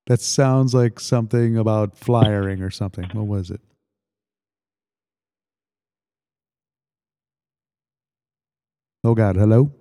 [0.06, 3.08] That sounds like something about flyering or something.
[3.12, 3.60] What was it?
[9.04, 9.72] Oh God, hello?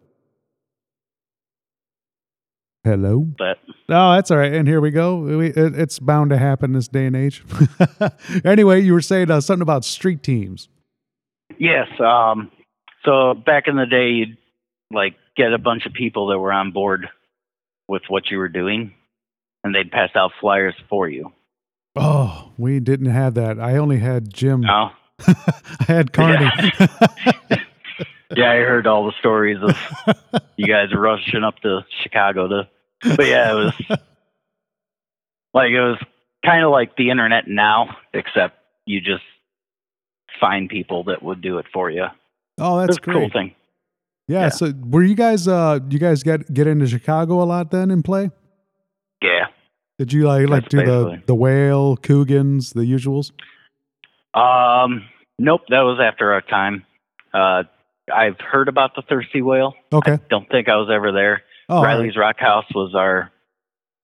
[2.84, 3.28] Hello?
[3.38, 4.54] But Oh, that's all right.
[4.54, 5.18] And here we go.
[5.18, 7.44] We, it, it's bound to happen this day and age.
[8.46, 10.70] anyway, you were saying uh, something about street teams.
[11.60, 12.50] yes, um,
[13.04, 14.38] so back in the day, you'd
[14.92, 17.10] like get a bunch of people that were on board
[17.90, 18.94] with what you were doing,
[19.64, 21.32] and they'd pass out flyers for you.
[21.96, 23.60] Oh, we didn't have that.
[23.60, 24.62] I only had Jim.
[24.62, 24.92] No,
[25.28, 26.50] I had Carney.
[28.36, 29.78] yeah, I heard all the stories of
[30.56, 32.70] you guys rushing up to Chicago to,
[33.18, 33.74] but yeah, it was
[35.54, 35.98] like it was
[36.46, 39.24] kind of like the internet now, except you just
[40.40, 42.06] find people that would do it for you.
[42.58, 43.54] oh, that's a cool thing.
[44.28, 44.50] Yeah, Yeah.
[44.50, 45.48] So, were you guys?
[45.48, 48.32] Uh, you guys get get into Chicago a lot then and play?
[49.22, 49.48] Yeah.
[50.02, 53.32] Did you like like do the basically- the whale, Coogans, the usuals?
[54.34, 55.06] Um,
[55.38, 56.88] nope, that was after our time.
[57.32, 57.64] Uh,
[58.12, 59.76] I've heard about the Thirsty Whale.
[59.94, 60.18] Okay.
[60.28, 61.44] Don't think I was ever there.
[61.70, 61.94] Oh, all right.
[61.98, 63.32] Riley's Rock House was our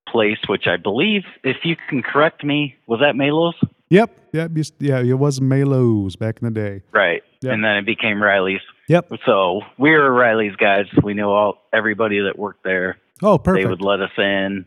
[0.08, 3.54] place, which I believe, if you can correct me, was that Malos?
[3.90, 4.16] Yep.
[4.34, 4.52] Yep.
[4.78, 5.00] Yeah.
[5.00, 6.84] It was Malos back in the day.
[6.92, 7.24] Right.
[7.42, 7.54] Yep.
[7.54, 8.62] And then it became Riley's.
[8.88, 9.14] Yep.
[9.26, 10.86] So we were Riley's guys.
[11.02, 12.98] We knew all everybody that worked there.
[13.24, 13.64] Oh, perfect.
[13.64, 14.66] They would let us in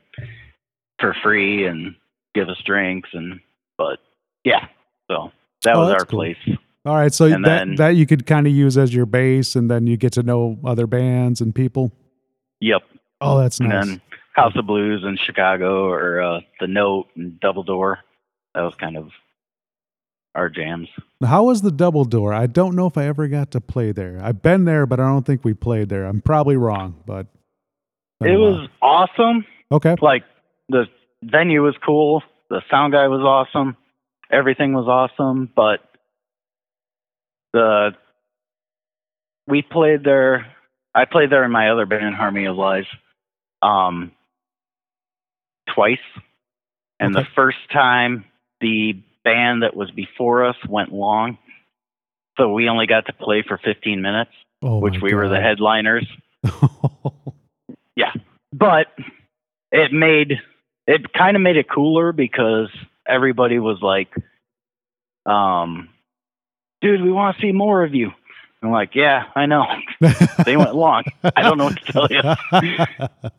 [1.01, 1.95] for free and
[2.35, 3.41] give us drinks and
[3.79, 3.99] but
[4.45, 4.67] yeah.
[5.11, 5.33] So
[5.65, 6.21] that Oh, was our cool.
[6.21, 6.37] place.
[6.87, 7.13] All right.
[7.13, 9.87] So And that then- that you could kind of use as your base, and then
[9.87, 11.93] you get to know other bands and people.
[12.61, 12.83] Yep.
[13.21, 13.87] Oh, that's and nice.
[13.87, 14.01] then
[14.35, 17.99] House of Blues in Chicago or uh, the Note and Double Door.
[18.55, 19.09] That was kind of
[20.35, 20.89] our jams.
[21.25, 22.33] How was the double door?
[22.33, 24.19] I don't know if I ever got to play there.
[24.23, 26.05] I've been there, but I don't think we played there.
[26.05, 27.27] I'm probably wrong, but
[28.23, 29.45] It was awesome.
[29.73, 29.97] okay.
[30.01, 30.23] Like
[30.71, 30.87] the
[31.23, 32.23] venue was cool.
[32.49, 33.77] The sound guy was awesome.
[34.31, 35.81] Everything was awesome, but
[37.53, 37.91] the
[39.47, 40.47] we played there.
[40.95, 42.85] I played there in my other band, Harmony of Lies,
[43.63, 44.13] um,
[45.75, 45.99] twice.
[46.99, 47.25] And Okay.
[47.25, 48.25] the first time,
[48.61, 51.39] the band that was before us went long,
[52.37, 54.31] so we only got to play for 15 minutes,
[54.63, 56.07] Oh, which we were the headliners.
[57.97, 58.13] yeah,
[58.53, 58.89] but
[59.73, 60.41] it made
[60.87, 62.69] it kind of made it cooler because
[63.07, 64.13] everybody was like
[65.27, 65.89] um
[66.81, 68.11] dude we want to see more of you
[68.63, 69.65] i'm like yeah i know
[70.45, 71.03] they went long
[71.37, 73.31] i don't know what to tell you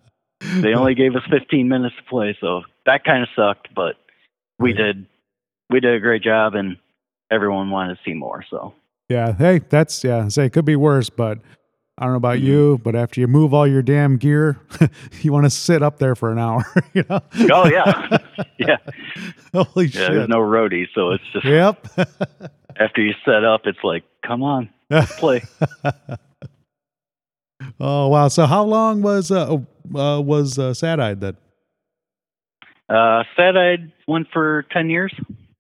[0.61, 3.95] they only gave us 15 minutes to play so that kind of sucked but
[4.59, 5.05] we did
[5.69, 6.77] we did a great job and
[7.31, 8.73] everyone wanted to see more so
[9.11, 9.33] yeah.
[9.33, 10.29] Hey, that's yeah.
[10.29, 11.39] Say it could be worse, but
[12.01, 12.43] I don't know about Mhm.
[12.45, 14.57] you, but after you move all your damn gear,
[15.21, 16.65] you want to sit up there for an hour.
[16.93, 17.19] You know?
[17.53, 18.17] oh yeah
[18.57, 18.77] yeah
[19.53, 20.11] Holy yeah shit.
[20.11, 21.87] there's no roadie so it's just Yep.
[22.77, 24.69] after you set up it's like come on
[25.19, 25.41] play
[27.79, 28.27] oh wow.
[28.27, 29.57] So how long was uh,
[29.95, 31.37] uh was uh, Sad Eyed then?
[32.89, 35.13] Uh, Sad Eyed went for 10 years.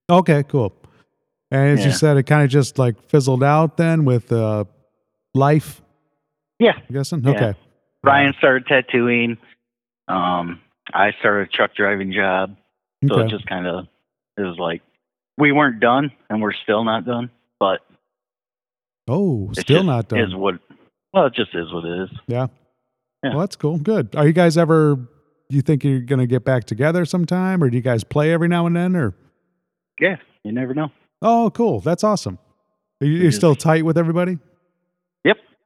[0.09, 0.73] Okay, cool.
[1.49, 4.65] And as you said, it kind of just like fizzled out then with uh
[5.33, 5.81] life.
[6.61, 6.73] Yeah.
[6.77, 7.23] I'm guessing.
[7.23, 7.31] Yeah.
[7.31, 7.53] Okay.
[8.03, 9.37] Ryan started tattooing.
[10.07, 10.61] Um,
[10.93, 12.55] I started a truck driving job.
[13.07, 13.25] So Okay.
[13.25, 13.87] it just kind of,
[14.37, 14.81] it was like,
[15.37, 17.79] we weren't done and we're still not done, but
[19.07, 20.19] oh, still not done.
[20.19, 20.55] is what,
[21.13, 22.09] well, it just is what it is.
[22.27, 22.47] Yeah.
[23.23, 23.31] Yeah.
[23.31, 23.77] Well, that's cool.
[23.79, 24.15] Good.
[24.15, 24.97] Are you guys ever?
[25.49, 28.65] You think you're gonna get back together sometime, or do you guys play every now
[28.67, 28.95] and then?
[28.95, 29.13] Or
[29.99, 30.17] Yeah.
[30.43, 30.91] You never know.
[31.21, 31.81] oh, cool.
[31.81, 32.39] That's awesome.
[33.01, 34.37] Are you, you're still tight with everybody?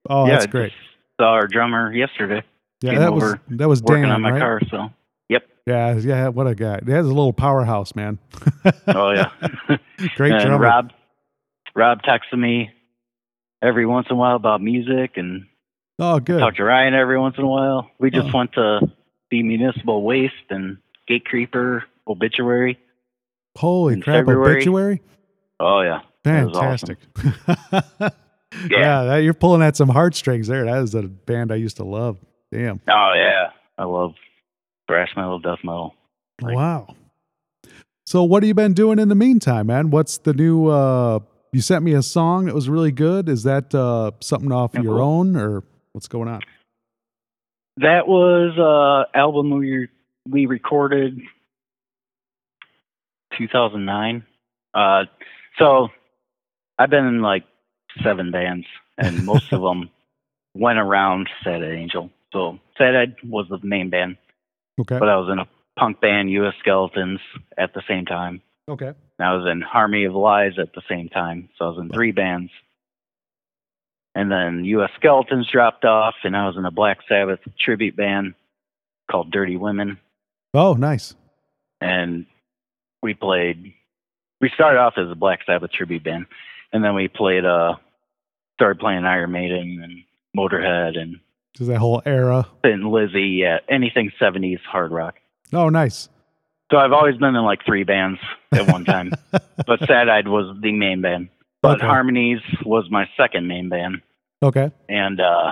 [0.10, 0.34] Oh, yeah.
[0.34, 0.72] that's great.
[1.20, 2.44] Saw our drummer yesterday
[2.82, 4.40] Yeah, came that was that was working Dan, on my right?
[4.40, 4.62] car.
[4.70, 4.90] So,
[5.30, 5.44] yep.
[5.66, 6.28] Yeah, yeah.
[6.30, 6.82] What a guy.
[6.86, 8.20] He has a little powerhouse, man.
[8.88, 9.30] oh yeah.
[10.16, 10.60] great and drummer.
[10.60, 10.92] Rob,
[11.76, 12.72] Rob texted me
[13.62, 15.46] every once in a while about music and
[16.00, 16.40] oh, good.
[16.40, 17.90] talk to Ryan every once in a while.
[18.00, 18.38] We just Oh.
[18.38, 18.82] went to
[19.32, 20.78] see Municipal Waste and
[21.10, 22.78] Gatecreeper Obituary.
[23.58, 24.26] Holy crap!
[24.26, 24.56] February.
[24.58, 25.02] Obituary.
[25.62, 26.98] Oh yeah, Fantastic.
[28.70, 29.04] Yeah.
[29.06, 30.66] that, you're pulling at some heartstrings there.
[30.66, 32.18] That is a band I used to love.
[32.52, 32.80] Damn.
[32.90, 33.50] oh yeah.
[33.78, 34.14] I love
[34.88, 35.94] thrash metal, death metal.
[36.42, 36.96] Like- wow.
[38.06, 39.90] So what have you been doing in the meantime, man?
[39.90, 41.20] What's the new uh
[41.52, 43.30] you sent me a song that was really good.
[43.30, 45.04] Is that uh, something off Yeah, your cool.
[45.04, 45.64] own or
[45.94, 46.42] what's going on?
[47.78, 49.88] That was uh album we
[50.30, 51.20] we recorded
[53.38, 54.24] 2009.
[54.74, 55.04] Uh
[55.58, 55.90] so
[56.78, 57.44] I've been like
[58.04, 58.66] seven bands
[58.98, 59.90] and most of them
[60.54, 62.10] went around Sad Angel.
[62.34, 64.18] So Sad Eyed was the main band,
[64.80, 65.00] Okay.
[65.00, 67.20] but I was in a punk band US Skeletons
[67.58, 68.42] at the same time.
[68.70, 68.88] Okay.
[69.20, 71.50] And I was in Harmony of Lies at the same time.
[71.58, 72.52] So I was in three bands.
[74.16, 78.34] And then US Skeletons dropped off, and I was in a Black Sabbath tribute band
[79.12, 79.98] called Dirty Women.
[80.54, 81.14] Oh, nice.
[81.82, 82.26] And
[83.04, 83.74] we played,
[84.40, 86.28] we started off as a Black Sabbath tribute band.
[86.72, 87.76] And then we played, uh,
[88.56, 90.04] started playing Iron Maiden and
[90.38, 91.20] Motorhead and
[91.56, 92.48] Just that whole era.
[92.64, 95.16] Thin Lizzy, yeah, anything 70s hard rock.
[95.54, 96.10] Oh, nice.
[96.72, 98.20] So I've always been in like three bands
[98.52, 99.12] at one time.
[99.68, 101.30] but Sad Eyed was the main band.
[101.62, 101.86] But Okay.
[101.86, 104.02] Harmonies was my second main band.
[104.44, 104.72] Okay.
[104.90, 105.52] And uh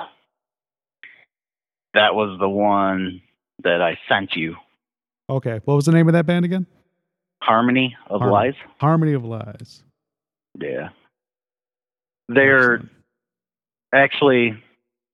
[1.93, 3.21] that was the one
[3.63, 4.55] that I sent you.
[5.29, 5.61] Okay.
[5.65, 6.65] What was the name of that band again?
[7.41, 8.31] Harmony of Harmony.
[8.33, 8.53] Lies.
[8.79, 9.83] Harmony of Lies.
[10.59, 10.89] Yeah.
[12.29, 12.89] They're Excellent.
[13.93, 14.63] actually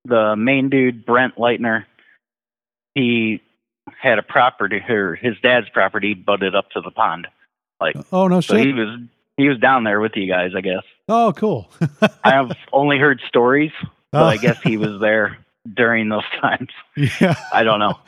[0.05, 1.85] the main dude, Brent Leitner,
[2.95, 3.41] he
[3.99, 5.15] had a property here.
[5.15, 7.27] his dad's property butted up to the pond.
[7.81, 8.67] Like, oh no So shit.
[8.67, 8.99] he was
[9.37, 10.83] he was down there with you guys, I guess.
[11.07, 11.71] oh, cool.
[12.23, 13.71] I have only heard stories,
[14.11, 14.25] but Oh.
[14.25, 15.37] I guess he was there
[15.75, 16.69] during those times.
[16.95, 17.35] yeah.
[17.53, 17.99] I don't know.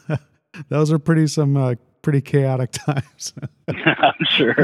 [0.68, 3.32] Those are pretty some uh, pretty chaotic times.
[3.68, 4.54] I'm sure.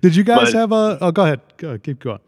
[0.00, 0.98] Did you guys But- have a?
[1.00, 1.40] Oh, go ahead.
[1.56, 2.20] Go, keep going.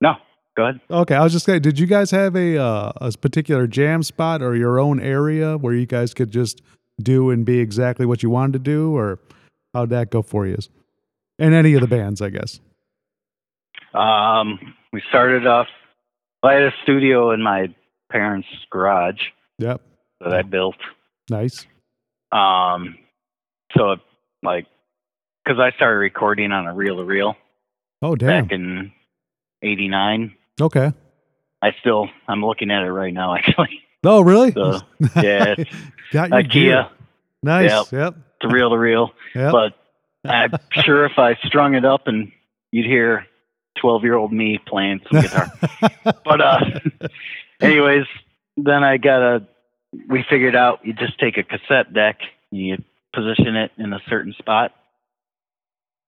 [0.00, 0.14] No,
[0.56, 0.80] go ahead.
[0.90, 1.62] Okay, I was just saying.
[1.62, 5.74] Did you guys have a uh, a particular jam spot or your own area where
[5.74, 6.62] you guys could just
[7.02, 9.18] do and be exactly what you wanted to do, or
[9.72, 10.56] how'd that go for you?
[11.38, 12.60] In any of the bands, I guess.
[13.92, 15.66] Um, we started off.
[16.42, 17.74] I had a studio in my
[18.10, 19.20] parents' garage
[19.58, 19.80] Yep.
[20.20, 20.76] that I built.
[21.30, 21.66] Nice.
[22.32, 22.96] Um,
[23.76, 24.00] so it,
[24.42, 24.66] like,
[25.44, 27.36] because I started recording on a reel to reel
[28.02, 28.44] Oh, damn.
[28.44, 28.92] back in
[29.62, 30.34] '89.
[30.60, 30.92] Okay.
[31.62, 33.34] I still, I'm looking at it right now.
[33.36, 34.52] Actually, Oh, really?
[34.52, 34.80] So,
[35.16, 35.54] yeah,
[36.12, 36.50] Got your IKEA.
[36.50, 36.88] gear.
[37.42, 37.70] Nice.
[37.70, 37.86] Yep.
[37.92, 38.14] Yep.
[38.42, 39.12] It's reel to reel.
[39.34, 39.52] Yep.
[39.52, 39.72] But
[40.26, 40.52] I'm
[40.84, 42.30] sure if I strung it up and
[42.70, 43.26] you'd hear
[43.80, 45.50] 12 year old me playing some guitar.
[46.24, 46.60] but uh,
[47.60, 48.04] anyways,
[48.56, 49.46] then I got a.
[50.08, 52.18] We figured out you just take a cassette deck,
[52.50, 52.76] and you
[53.14, 54.72] position it in a certain spot,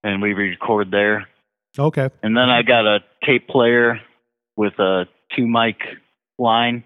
[0.07, 1.27] and we record there.
[1.77, 2.09] okay.
[2.23, 4.01] And then I got a tape player
[4.57, 5.79] with a two mic
[6.39, 6.85] line,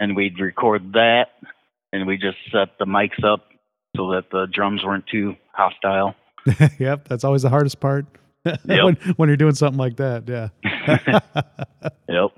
[0.00, 1.26] and we'd record that,
[1.92, 3.48] and we just set the mics up
[3.94, 6.14] so that the drums weren't too hostile.
[6.78, 7.06] yep.
[7.06, 8.06] That's always the hardest part.
[8.64, 10.26] when, when you're doing something like that.
[10.26, 11.20] Yeah.
[12.10, 12.30] Yep.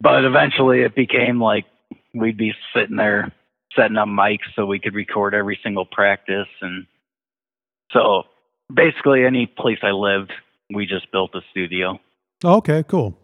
[0.00, 1.66] But eventually it became like
[2.14, 3.32] we'd be sitting there
[3.76, 6.48] setting up mics so we could record every single practice.
[6.62, 6.86] And
[7.92, 8.22] so
[8.72, 10.32] basically, any place I lived,
[10.72, 11.98] we just built a studio.
[12.44, 12.82] Oh, okay.
[12.86, 13.16] Cool.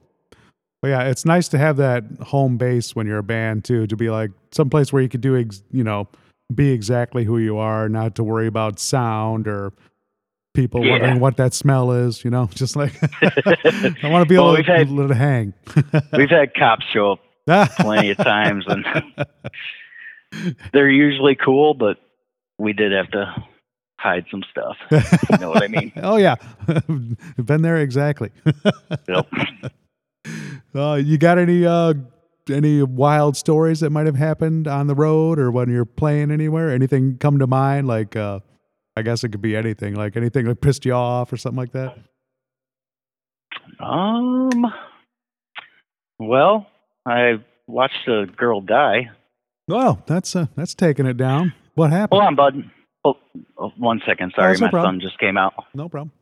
[0.82, 3.96] Well, yeah, it's nice to have that home base when you're a band too, to
[3.96, 6.08] be like someplace where you could do, ex- you know,
[6.54, 9.72] be exactly who you are, not to worry about sound or
[10.54, 10.92] people Yeah.
[10.92, 12.24] wondering what that smell is.
[12.24, 15.52] You know, just like I want to be Well, able to had- let it hang.
[16.16, 17.20] We've had cops show up
[17.76, 18.84] plenty of times, and
[20.72, 21.98] they're usually cool, but
[22.58, 23.34] we did have to
[24.00, 24.76] hide some stuff.
[25.30, 25.92] You know what I mean?
[26.02, 26.36] oh yeah,
[27.36, 28.30] been there exactly.
[29.08, 29.28] Yep.
[30.72, 31.92] Uh, you got any uh,
[32.48, 36.70] any wild stories that might have happened on the road or when you're playing anywhere?
[36.70, 37.88] Anything come to mind?
[37.88, 38.38] Like, uh,
[38.94, 39.96] I guess it could be anything.
[39.96, 41.98] Like anything that pissed you off or something like that.
[43.80, 44.72] Um.
[46.20, 46.68] Well,
[47.04, 49.10] I watched a girl die.
[49.68, 51.52] Oh, that's uh, that's taking it down.
[51.74, 52.20] What happened?
[52.20, 52.70] Hold on, bud.
[53.04, 53.14] Oh,
[53.58, 54.32] oh, one second.
[54.36, 54.94] Sorry, no my problem.
[54.96, 55.54] son just came out.
[55.74, 56.12] No problem.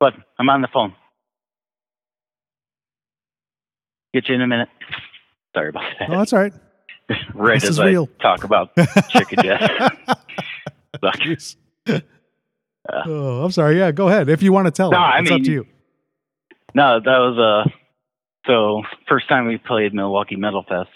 [0.00, 0.94] But I'm on the phone.
[4.14, 4.68] Get you in a minute.
[5.54, 6.10] Sorry about that.
[6.10, 6.52] Oh, that's all right.
[7.34, 8.06] right this as is I real.
[8.20, 8.70] talk about
[9.10, 9.38] chicken.
[9.44, 9.96] Suck.
[11.20, 11.56] Jeez.
[13.06, 13.78] oh, I'm sorry.
[13.78, 14.28] Yeah, go ahead.
[14.28, 15.66] If you want to tell No, it, I it's up mean- to you.
[16.74, 17.70] no, that was uh
[18.46, 20.90] so first time we played Milwaukee Metal Fest.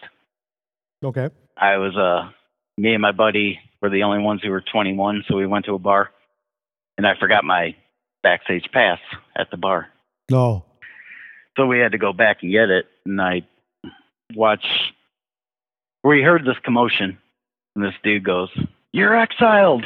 [1.05, 1.29] Okay.
[1.57, 2.31] I was uh
[2.79, 5.75] me and my buddy were the only ones who were 21, so we went to
[5.75, 6.11] a bar,
[6.97, 7.75] and I forgot my
[8.23, 8.99] backstage pass
[9.37, 9.89] at the bar.
[10.31, 10.65] No.
[11.57, 12.87] So we had to go back and get it.
[13.05, 13.43] And I
[14.35, 14.67] watched,
[16.03, 17.19] we heard this commotion,
[17.75, 18.51] and this dude goes,
[18.93, 19.85] You're exiled.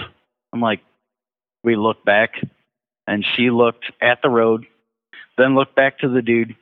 [0.53, 0.81] I'm like,
[1.63, 2.35] We looked back,
[3.07, 4.67] and she looked at the road.
[5.37, 6.57] then looked back to the dude,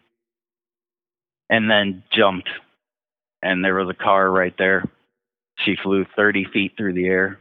[1.51, 2.49] and then jumped.
[3.43, 4.89] And there was a car right there.
[5.65, 7.41] She flew 30 feet through the air,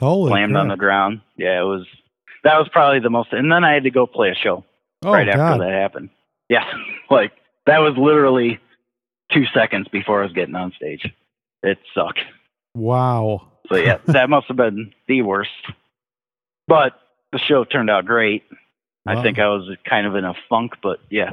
[0.00, 1.20] Holy slammed on the ground.
[1.36, 1.86] Yeah, it was.
[2.42, 3.32] That was probably the most.
[3.32, 4.64] And then I had to go play a show
[5.04, 5.38] Oh, right God.
[5.38, 6.10] after that happened.
[6.48, 6.64] Yeah,
[7.10, 7.32] like
[7.66, 8.60] that was literally
[9.32, 11.06] two seconds before I was getting on stage.
[11.62, 12.20] It sucked.
[12.74, 13.48] Wow.
[13.68, 15.50] So yeah, that must have been the worst.
[16.66, 16.98] But
[17.32, 18.44] the show turned out great.
[19.06, 21.28] I think I was kind of in a funk, but yeah,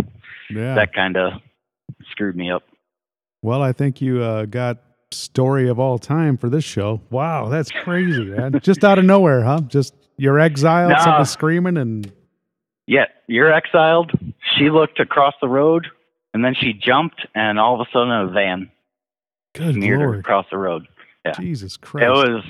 [0.50, 0.76] Yeah.
[0.76, 1.34] that kind of
[2.10, 2.64] screwed me up.
[3.42, 4.80] Well, I think you uh, got
[5.14, 7.02] story of all time for this show.
[7.10, 8.60] Wow, that's crazy, man.
[8.64, 9.62] Just out of nowhere, huh?
[9.68, 11.04] Just you're exiled, Nah.
[11.04, 12.12] somebody screaming, and
[12.88, 14.12] Yeah, you're exiled.
[14.58, 15.88] She looked across the road,
[16.34, 18.72] and then she jumped, and all of a sudden a van
[19.56, 20.88] good smeared her lord, across the road.
[21.26, 21.34] yeah.
[21.34, 22.06] Jesus Christ!
[22.06, 22.44] It was,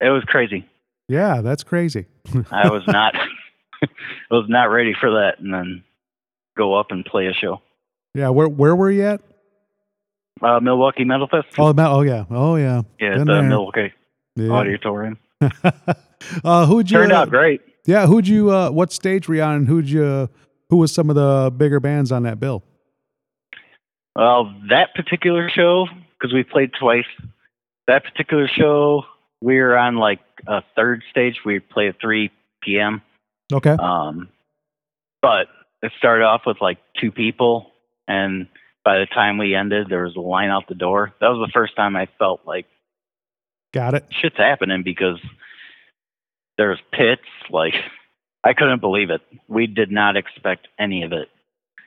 [0.00, 0.66] it was crazy.
[1.08, 2.06] yeah, that's crazy.
[2.50, 3.14] I was not,
[3.82, 3.86] I
[4.30, 5.84] was not ready for that, and then
[6.56, 7.60] go up and play a show.
[8.14, 9.20] yeah, where where were you at?
[10.42, 11.46] Uh, Milwaukee Metal Fest.
[11.58, 13.42] Oh, oh yeah, oh yeah, yeah, been the there.
[13.42, 13.92] Milwaukee
[14.36, 14.50] yeah.
[14.50, 15.18] Auditorium.
[16.44, 16.98] uh, who'd you?
[16.98, 17.60] Turned out great.
[17.86, 18.50] Yeah, who'd you?
[18.50, 19.66] Uh, what stage were you on?
[19.66, 20.28] Who'd you?
[20.70, 22.62] Who was some of the bigger bands on that bill?
[24.16, 25.86] Well, that particular show,
[26.18, 27.06] because we played twice,
[27.86, 29.02] that particular show,
[29.40, 31.40] we were on like a third stage.
[31.44, 32.30] We played at 3
[32.62, 33.02] p.m.
[33.52, 33.76] Okay.
[33.78, 34.28] Um,
[35.20, 35.48] but
[35.82, 37.72] it started off with like two people,
[38.08, 38.46] and
[38.84, 41.12] by the time we ended, there was a line out the door.
[41.20, 42.66] That was the first time I felt like
[43.72, 44.06] Got it.
[44.10, 45.18] shit's happening because
[46.58, 47.22] there's pits.
[47.50, 47.74] Like,
[48.44, 49.22] I couldn't believe it.
[49.48, 51.28] We did not expect any of it.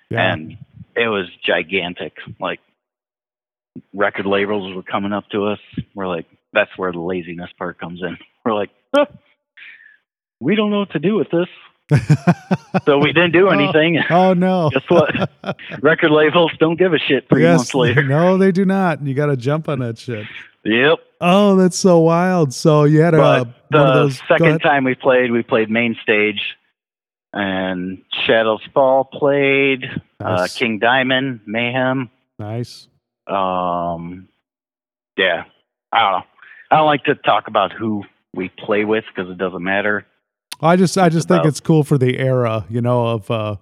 [0.09, 0.33] Yeah.
[0.33, 0.57] and
[0.95, 2.13] it was gigantic.
[2.39, 2.59] Like
[3.93, 5.59] record labels were coming up to us.
[5.93, 8.17] We're like, that's where the laziness part comes in.
[8.45, 9.05] We're like, "Huh,
[10.39, 11.49] we don't know what to do with this,
[12.85, 13.51] so we didn't do Oh.
[13.51, 13.99] anything.
[14.09, 14.69] oh no.
[14.73, 15.29] Guess what?
[15.81, 17.57] record labels don't give a shit three yes.
[17.59, 18.03] months later.
[18.07, 19.01] No, they do not.
[19.05, 20.25] You got to jump on that shit.
[20.63, 20.99] Yep.
[21.21, 22.53] Oh, that's so wild.
[22.53, 25.69] So you had a uh, But one of the second time we played, we played
[25.69, 26.41] main stage,
[27.33, 29.85] and Shadows Fall played.
[30.19, 32.09] Uh, King Diamond, Mayhem.
[32.39, 32.87] nice.
[33.27, 34.27] Um,
[35.17, 35.43] yeah,
[35.91, 36.23] I don't know.
[36.71, 40.05] I don't like to talk about who we play with because it doesn't matter.
[40.61, 43.55] I just, I just think it's cool for the era, you know, of uh,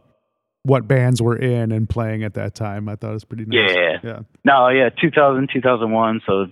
[0.64, 2.88] what bands were in and playing at that time.
[2.90, 3.76] I thought it was pretty nice.
[3.76, 3.98] Yeah.
[4.04, 4.20] Yeah.
[4.44, 6.22] No, yeah, 2000, 2001.
[6.26, 6.48] So,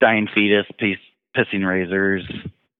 [0.00, 0.98] Dying Fetus, Peace,
[1.36, 2.30] Pissing Razors,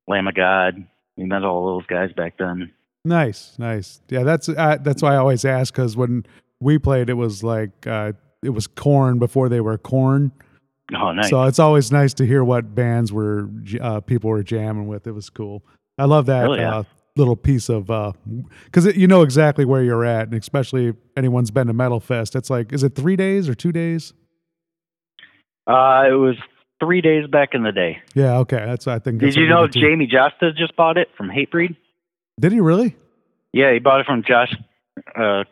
[0.08, 0.86] Lamb of God.
[1.16, 2.72] We met all those guys back then.
[3.04, 4.00] Nice, nice.
[4.08, 6.24] Yeah, that's uh, that's why I always ask because when
[6.60, 10.32] we played, it was like uh, it was Korn before they were Korn.
[10.94, 11.30] Oh, nice.
[11.30, 13.48] So it's always nice to hear what bands were
[13.80, 15.06] uh, people were jamming with.
[15.06, 15.64] It was cool.
[16.00, 16.76] I love that Really, yeah.
[16.78, 16.82] uh,
[17.16, 17.86] little piece of
[18.64, 22.34] because you know exactly where you're at, and especially if anyone's been to Metal Fest.
[22.34, 24.12] It's like, is it three days or two days?
[25.66, 26.36] uh, it was
[26.80, 27.98] three days back in the day.
[28.14, 28.64] Yeah, okay.
[28.64, 29.20] That's I think.
[29.20, 29.66] Did you know.
[29.68, 31.76] Jamey Jasta just bought it from Hatebreed?
[32.40, 32.96] Did he really?
[33.52, 34.54] Yeah, he bought it from Josh
[35.16, 35.44] uh.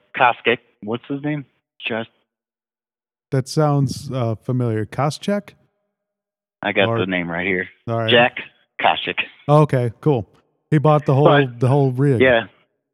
[0.82, 1.44] What's his name?
[1.86, 2.07] Josh.
[3.30, 4.86] That sounds uh, familiar.
[4.86, 5.51] Koshick.
[6.62, 7.68] I got Or- the name right here.
[7.86, 8.11] All right.
[8.11, 8.38] Jack.
[9.49, 10.28] Oh, okay, cool.
[10.70, 12.20] He bought the whole But- the whole rig.
[12.20, 12.46] Yeah,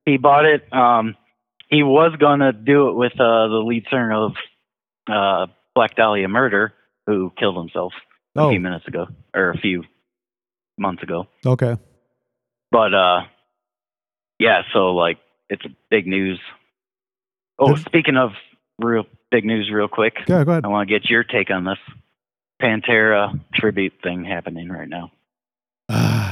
[0.04, 0.72] he bought it.
[0.72, 1.16] Um,
[1.68, 4.32] he was gonna do it with uh, the lead singer of
[5.10, 6.72] uh, Black Dahlia Murder,
[7.06, 7.92] who killed himself
[8.36, 9.82] a Oh, few minutes ago or a few
[10.78, 11.26] months ago.
[11.44, 11.76] okay.
[12.70, 13.20] But uh,
[14.38, 15.18] yeah, so like
[15.50, 16.40] it's big news.
[17.58, 18.30] Oh, speaking of
[18.80, 20.64] real big news, real quick, Yeah, go ahead.
[20.64, 21.78] I want to get your take on this
[22.62, 25.10] Pantera tribute thing happening right now.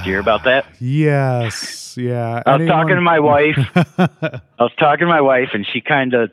[0.05, 0.67] Hear about that?
[0.81, 1.97] yes.
[1.97, 2.43] Yeah.
[2.47, 3.57] I was talking to my wife.
[3.77, 6.31] I was talking to my wife, and she kind of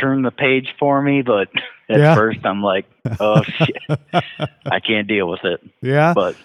[0.00, 1.22] turned the page for me.
[1.22, 1.48] But
[1.90, 2.14] at Yeah.
[2.14, 2.86] first, I'm like,
[3.20, 3.76] "Oh shit,
[4.64, 6.14] I can't deal with it." yeah.
[6.14, 6.36] But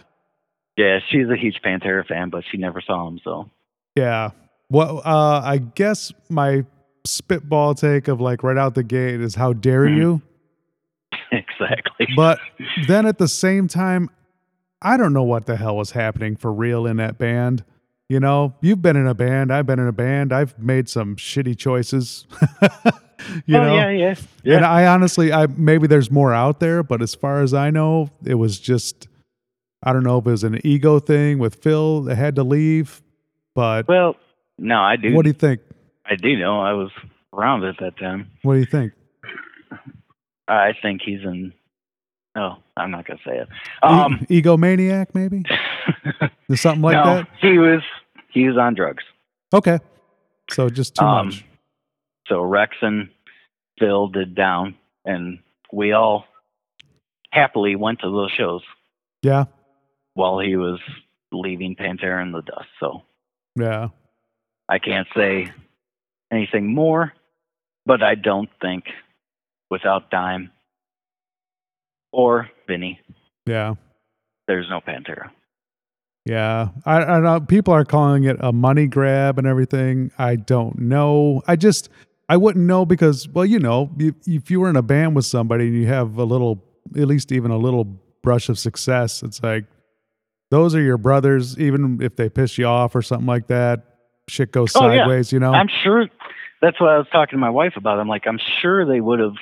[0.77, 3.19] yeah, she's a huge Pantera fan, but she never saw him.
[3.23, 3.49] So
[3.95, 4.31] Yeah.
[4.69, 6.65] Well, uh, I guess my
[7.05, 9.95] spitball take of like right out the gate is how dare Mhm.
[9.97, 10.21] you?
[11.31, 12.07] exactly.
[12.15, 12.39] But
[12.87, 14.09] then at the same time,
[14.81, 17.63] I don't know what the hell was happening for real in that band.
[18.09, 21.15] You know, you've been in a band, I've been in a band, I've made some
[21.15, 22.25] shitty choices.
[23.45, 24.69] you oh know, yeah, yeah, And yeah.
[24.71, 28.35] I honestly, I maybe there's more out there, but as far as I know, it
[28.35, 29.07] was just
[29.83, 33.01] I don't know if it was an ego thing with Phil that had to leave.
[33.55, 34.15] But Well,
[34.57, 35.13] no, I do.
[35.13, 35.61] what do you think?
[36.05, 36.59] I do know.
[36.59, 36.91] I was
[37.33, 38.29] around at that time.
[38.41, 38.93] What do you think?
[40.47, 41.53] I think he's in.
[42.35, 43.47] Oh, I'm not gonna say it.
[43.83, 45.43] Um, e- egomaniac, maybe?
[46.55, 47.27] Something like no, that.
[47.39, 47.81] he was
[48.29, 49.03] he was on drugs.
[49.53, 49.79] Okay.
[50.49, 51.45] So just too Um, much.
[52.27, 53.09] So Rex and
[53.79, 54.75] Phil did down,
[55.05, 55.39] and
[55.71, 56.25] we all
[57.31, 58.61] happily went to those shows
[59.21, 59.45] Yeah.
[60.15, 60.79] while he was
[61.31, 62.67] leaving Pantera in the dust.
[62.79, 63.03] So
[63.57, 63.89] Yeah.
[64.69, 65.51] I can't say
[66.31, 67.13] anything more,
[67.85, 68.85] but I don't think
[69.69, 70.51] without Dime
[72.11, 72.99] or Vinny,
[73.45, 73.75] Yeah.
[74.47, 75.29] there's no Pantera.
[76.25, 80.11] Yeah, I, I know people are calling it a money grab and everything.
[80.19, 81.41] I don't know.
[81.47, 81.89] I just
[82.29, 85.25] I wouldn't know because well, you know, if, if you were in a band with
[85.25, 86.63] somebody and you have a little,
[86.95, 87.85] at least even a little
[88.21, 89.65] brush of success, it's like
[90.51, 91.57] those are your brothers.
[91.59, 93.81] Even if they piss you off or something like that,
[94.29, 94.99] shit goes Oh, yeah.
[94.99, 95.33] sideways.
[95.33, 95.53] You know.
[95.53, 96.05] I'm sure
[96.61, 97.99] that's what I was talking to my wife about.
[97.99, 99.33] I'm like, I'm sure they would have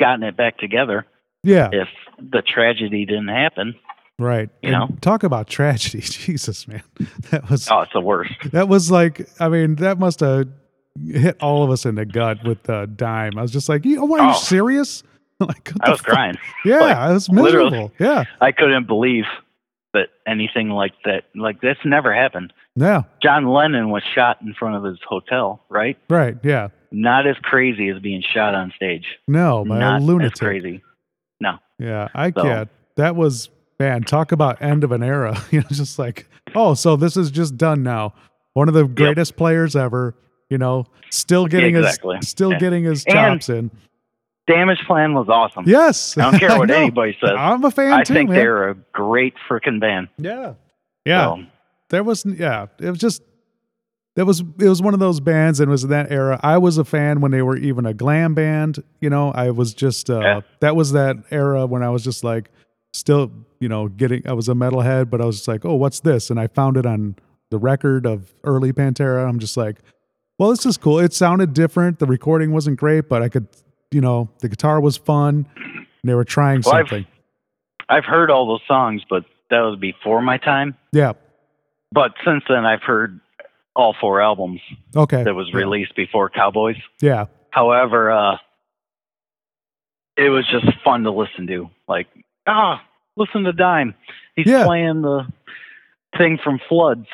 [0.00, 1.04] gotten it back together
[1.44, 1.88] yeah, if
[2.18, 3.74] the tragedy didn't happen.
[4.18, 4.48] right.
[4.62, 4.88] you know?
[5.00, 6.00] talk about tragedy.
[6.04, 6.82] Jesus, man,
[7.30, 8.32] that was Oh, it's the worst.
[8.52, 10.48] That was like, I mean, that must have
[11.04, 13.32] hit all of us in the gut with the dime.
[13.36, 14.32] I was just like, oh, are you Oh.
[14.34, 15.02] serious?
[15.40, 16.06] like, I was fuck?
[16.14, 16.36] crying.
[16.64, 17.92] Yeah, Like, I was miserable.
[17.98, 19.24] Yeah, I couldn't believe
[19.92, 22.52] that anything like that, like this never happened.
[22.76, 25.96] yeah, John Lennon was shot in front of his hotel, right?
[26.08, 26.36] right.
[26.44, 29.06] Yeah, Not as crazy as being shot on stage.
[29.28, 30.38] no, by Not a as lunatic.
[30.38, 30.82] crazy.
[31.78, 32.68] Yeah, I So- can't.
[32.96, 34.02] That was man.
[34.04, 35.36] Talk about end of an era.
[35.50, 38.14] you know, just like, oh, so this is just done now.
[38.52, 40.14] One of the greatest players ever.
[40.50, 42.16] You know, still getting exactly.
[42.18, 42.58] his, still Yeah.
[42.58, 43.70] getting his And- chops in.
[44.48, 45.64] Damageplan was awesome.
[45.66, 47.32] Yes, I don't care what anybody says.
[47.36, 48.38] I'm a fan I too, think man.
[48.38, 50.08] they're a great freaking band.
[50.18, 50.52] yeah,
[51.06, 51.24] yeah.
[51.34, 51.42] So,
[51.88, 53.22] there was yeah it was just
[54.16, 56.38] that was it was one of those bands and it was in that era.
[56.42, 59.30] I was a fan when they were even a glam band you know?
[59.32, 60.40] I was just uh Yeah.
[60.60, 62.50] that was that era when i was just like
[62.92, 66.00] still you know getting i was a metalhead but i was just like oh what's
[66.00, 66.30] this?
[66.30, 67.16] And i found it on
[67.50, 69.28] the record of early pantera.
[69.28, 69.78] I'm just like
[70.38, 70.98] well this is cool.
[70.98, 71.98] It sounded different.
[71.98, 73.46] The recording wasn't great but i could
[73.90, 75.46] you know the guitar was fun.
[75.56, 77.06] And they were trying Well, I've- something.
[77.88, 80.74] I've heard all those songs, but that was before my time.
[80.92, 81.12] yeah.
[81.92, 83.20] But since then, I've heard
[83.76, 84.60] all four albums
[84.94, 85.58] okay that was Yeah.
[85.58, 86.76] released before Cowboys.
[87.00, 88.36] yeah However, uh,
[90.16, 91.70] it was just fun to listen to.
[91.88, 92.06] Like,
[92.46, 92.82] ah,
[93.16, 93.94] listen to Dime.
[94.36, 94.64] He's Yeah.
[94.64, 95.26] playing the
[96.18, 97.06] thing from Floods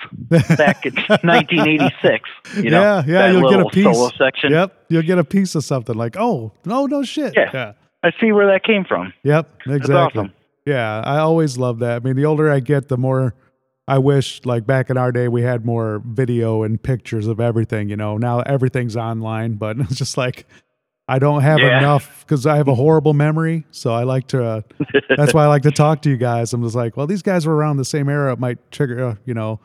[0.56, 2.28] back in 1986.
[2.56, 4.52] You know, yeah yeah you'll get a piece solo section.
[4.52, 7.34] Yep, you'll get a piece of something like, oh, no, no shit.
[7.36, 7.50] Yeah.
[7.52, 7.72] yeah.
[8.02, 9.12] I see where that came from.
[9.24, 10.20] Yep, exactly.
[10.20, 10.32] awesome.
[10.66, 11.96] Yeah, I always love that.
[11.96, 13.34] I mean, the older I get, the more
[13.90, 17.88] I wish, like back in our day, we had more video and pictures of everything.
[17.88, 20.46] You know, now everything's online, but it's just like
[21.08, 21.78] I don't have Yeah.
[21.78, 23.64] enough because I have a horrible memory.
[23.72, 24.44] So I like to.
[24.44, 24.60] Uh,
[25.16, 26.52] that's why I like to talk to you guys.
[26.52, 28.32] I'm just like, well, these guys were around the same era.
[28.32, 29.58] It might trigger, uh, you know,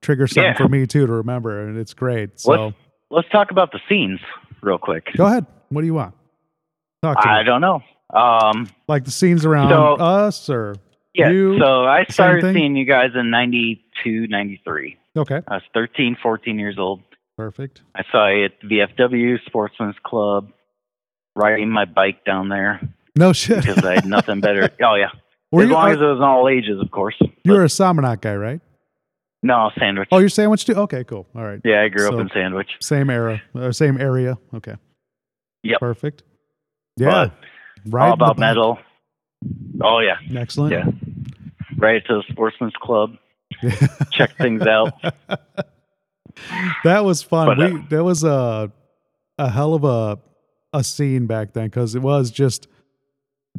[0.00, 0.56] trigger something Yeah.
[0.56, 2.38] for me too to remember, and it's great.
[2.40, 2.76] So Let's-
[3.10, 4.20] Let's talk about the scenes
[4.62, 5.08] real quick.
[5.16, 5.44] go ahead.
[5.70, 6.14] What do you want?
[7.02, 7.44] Talk to I me.
[7.46, 7.82] don't know.
[8.14, 10.76] Um, Like the scenes around So- us, or
[11.14, 14.96] yeah, You- so I started seeing you guys in 92, 93.
[15.16, 17.02] okay, I was 13, 14 years old.
[17.36, 17.82] perfect.
[17.94, 20.52] I saw you at VFW Sportsman's Club,
[21.36, 22.80] riding my bike down there
[23.16, 23.64] No shit.
[23.64, 24.68] because I had nothing better.
[24.82, 25.10] Oh yeah,
[25.50, 27.16] Were as you, long as it was all ages, of course.
[27.44, 28.60] you were a Somonauk guy, right?
[29.44, 30.08] No sandwich.
[30.12, 30.74] Oh, you're sandwich too.
[30.74, 31.26] Okay, cool.
[31.34, 32.68] All right, yeah, I grew so- up in Sandwich.
[32.80, 34.38] same era, or same area.
[34.54, 34.76] Okay.
[35.64, 35.80] Yep.
[35.80, 36.22] Perfect.
[36.96, 37.10] Yeah.
[37.10, 37.32] But
[37.92, 38.06] Right.
[38.08, 38.78] all about metal.
[39.82, 40.72] Oh yeah, Excellent.
[40.72, 40.84] Yeah.
[41.82, 43.16] Right to the Sportsman's Club.
[44.12, 44.94] Check things out.
[46.84, 47.46] that was fun.
[47.46, 48.72] But, uh, we that was a
[49.38, 50.18] a hell of a
[50.72, 52.68] a scene back then because it was just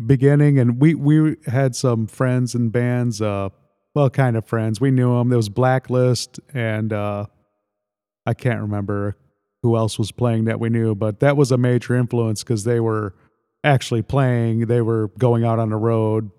[0.06, 3.22] beginning, and we we had some friends and bands.
[3.22, 3.50] Uh,
[3.94, 4.82] well, kind of friends.
[4.82, 5.30] We knew them.
[5.30, 7.28] There was Blacklist, and uh,
[8.26, 9.18] I can't remember
[9.62, 12.80] who else was playing that we knew, but that was a major influence because they
[12.80, 13.14] were
[13.64, 14.62] actually playing.
[14.66, 16.32] They were going out on the road,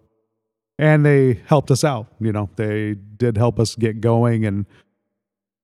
[0.79, 2.07] and they helped us out.
[2.21, 4.67] You know, they did help us get going and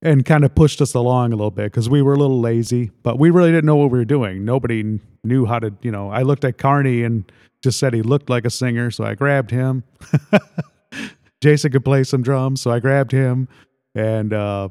[0.02, 2.90] and kind of pushed us along a little bit because we were a little lazy,
[3.02, 4.44] but we really didn't know what we were doing.
[4.44, 6.10] Nobody knew how to, you know.
[6.10, 7.30] I looked at Carney and
[7.62, 9.84] just said he looked like a singer, so I grabbed him.
[11.42, 13.48] Jason could play some drums, so I grabbed him
[13.94, 14.70] and uh,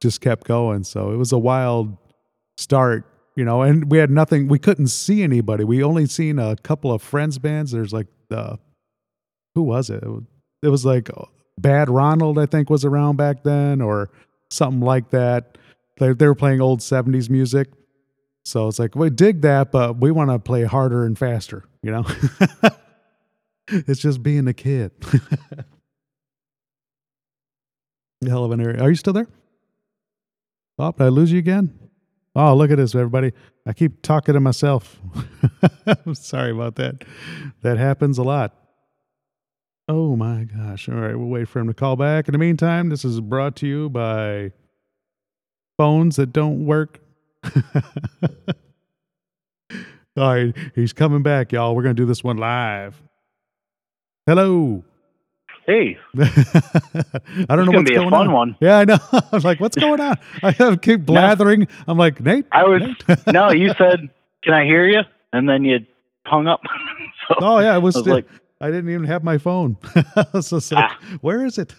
[0.00, 0.84] just kept going.
[0.84, 1.96] So it was a wild
[2.56, 3.62] start, you know.
[3.62, 4.46] And we had nothing.
[4.46, 5.64] We couldn't see anybody.
[5.64, 7.72] We only seen a couple of friends bands.
[7.72, 8.58] There's like the
[9.58, 10.04] who was it?
[10.62, 11.24] It was, like uh,
[11.58, 14.08] Bad Ronald, I think, was around back then, or
[14.50, 15.58] something like that.
[15.96, 17.66] They, they were playing old 70s music.
[18.44, 21.90] So it's like, we dig that, but we want to play harder and faster, you
[21.90, 22.06] know?
[23.68, 24.92] it's just being a kid.
[28.24, 28.80] Hell of an area.
[28.80, 29.26] Are you still there?
[30.78, 31.76] Oh, did I lose you again?
[32.36, 33.32] Oh, look at this, everybody.
[33.66, 35.00] I keep talking to myself.
[36.06, 37.02] I'm sorry about that.
[37.62, 38.54] That happens a lot.
[39.88, 40.88] Oh my gosh.
[40.88, 42.28] All right, we'll wait for him to call back.
[42.28, 44.52] In the meantime, this is brought to you by
[45.78, 47.00] phones that don't work.
[50.16, 51.74] All right, he's coming back, y'all.
[51.76, 53.00] We're going to do this one live.
[54.26, 54.84] Hello.
[55.64, 58.32] Hey, I don't it's know what's be a going fun on.
[58.32, 58.56] one.
[58.60, 58.98] Yeah, I know.
[59.12, 60.16] I was like, what's going on?
[60.42, 61.68] I keep blathering.
[61.86, 62.46] I'm like, Nate.
[62.52, 63.26] I was Nate?
[63.26, 63.50] no.
[63.50, 64.08] You said,
[64.42, 65.00] "Can I hear you?"
[65.34, 65.80] And then you
[66.24, 66.60] hung up.
[67.28, 67.96] so Oh yeah, it was.
[67.96, 68.26] I was like,
[68.60, 69.76] I didn't even have my phone.
[69.94, 70.98] Like, Ah.
[71.20, 71.74] where is it?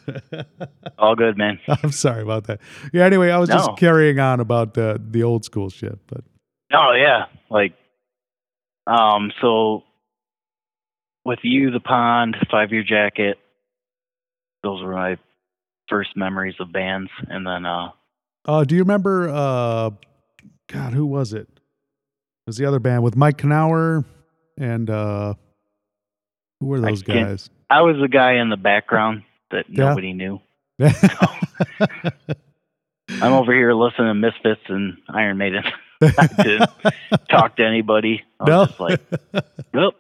[0.97, 2.61] "All good, man." I'm sorry about that.
[2.93, 3.05] Yeah.
[3.05, 3.55] Anyway, I was No.
[3.57, 6.21] just carrying on about the the old school shit, but
[6.73, 7.73] Oh yeah, like,
[8.87, 9.31] um.
[9.41, 9.83] So,
[11.25, 13.37] with you, the pond, five year jacket.
[14.63, 15.17] Those were my
[15.89, 17.89] first memories of bands, and then uh,
[18.45, 19.29] uh, do you remember?
[19.29, 19.89] Uh,
[20.69, 21.47] God, who was it?
[21.49, 24.05] It was the other band with Mike Knauer
[24.57, 25.33] and uh,
[26.59, 27.49] who were those can't- guys?
[27.69, 29.85] I was the guy in the background that Yeah.
[29.89, 30.39] nobody knew.
[33.21, 35.63] I'm over here listening to Misfits and Iron Maiden.
[36.01, 36.69] I didn't
[37.29, 38.23] talk to anybody.
[38.39, 38.65] I was no.
[38.65, 39.01] just like,
[39.73, 39.95] nope.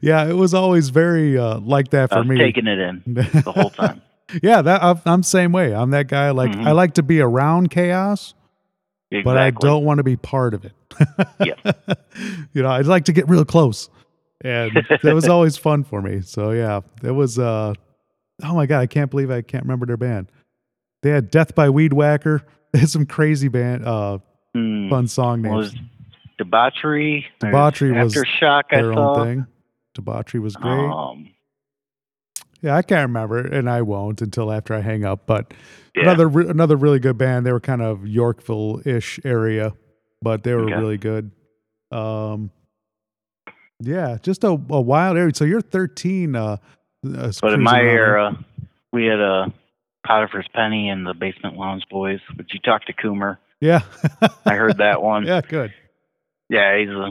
[0.00, 2.38] yeah, it was always very uh, like that for I me.
[2.38, 4.00] taking it in the whole time.
[4.42, 5.74] yeah, that I'm, I'm same way.
[5.74, 6.30] I'm that guy.
[6.30, 6.66] Like Mhm.
[6.66, 8.34] I like to be around chaos,
[9.10, 9.22] Exactly.
[9.30, 10.72] but I don't want to be part of it.
[11.44, 11.72] Yeah.
[12.54, 13.90] you know, I'd like to get real close,
[14.44, 14.72] and
[15.02, 16.20] that was always fun for me.
[16.22, 17.38] So yeah, it was.
[17.38, 17.74] uh
[18.44, 20.30] Oh my god, I can't believe I can't remember their band.
[21.02, 22.42] They had Death by Weed Whacker.
[22.72, 24.18] They had some crazy band, uh,
[24.54, 24.88] Hmm.
[24.88, 25.86] fun song was names.
[26.38, 27.26] debauchery.
[27.40, 28.62] There's Debauchery was aftershock.
[28.70, 29.14] I Their saw.
[29.20, 29.46] own thing.
[29.94, 30.72] Debauchery was great.
[30.90, 31.28] Um,
[32.62, 35.26] yeah, I can't remember, and I won't until after I hang up.
[35.26, 35.52] But
[35.94, 36.04] yeah.
[36.04, 37.44] another re- another really good band.
[37.44, 39.74] They were kind of Yorkville ish area,
[40.22, 40.74] but they were Okay.
[40.74, 41.30] really good.
[41.90, 42.50] Um,
[43.82, 45.32] yeah, just a, a wild area.
[45.34, 46.34] So you're 13.
[46.36, 46.56] Uh,
[47.16, 48.36] uh, but in my era,
[48.92, 49.52] we had a
[50.06, 52.20] Potiphar's Penny and the Basement Lounge Boys.
[52.36, 53.38] But you talked to Coomer.
[53.60, 53.80] yeah,
[54.46, 55.26] I heard that one.
[55.26, 55.72] yeah, good.
[56.48, 57.10] Yeah, he's a,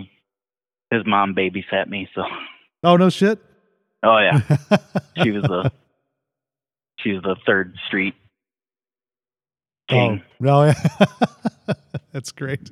[0.96, 2.08] his mom babysat me.
[2.16, 2.24] So,
[2.84, 3.40] Oh no shit.
[4.04, 4.40] oh yeah,
[5.24, 5.72] she was the
[7.00, 8.14] she was the Third Street
[9.90, 10.24] oh king.
[10.40, 10.74] no, yeah.
[12.14, 12.72] that's great.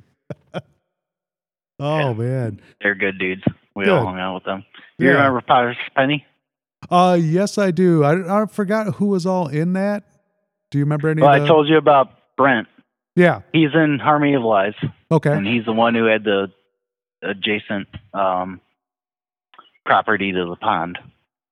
[1.78, 2.12] oh Yeah.
[2.14, 2.60] man.
[2.80, 3.42] They're good dudes.
[3.74, 3.92] We Good.
[3.92, 4.64] all hung out with them.
[4.98, 5.14] You Yeah.
[5.14, 6.26] remember Potiphar's Penny?
[6.90, 8.02] Uh, yes, I do.
[8.04, 10.04] I, I forgot who was all in that.
[10.70, 11.22] Do you remember any?
[11.22, 12.68] Well, of I told you about Brent.
[13.16, 13.40] Yeah.
[13.52, 14.74] He's in Harmony of Lies,
[15.10, 15.32] Okay.
[15.32, 16.50] and he's the one who had the
[17.22, 18.60] adjacent um,
[19.84, 20.98] property to the pond.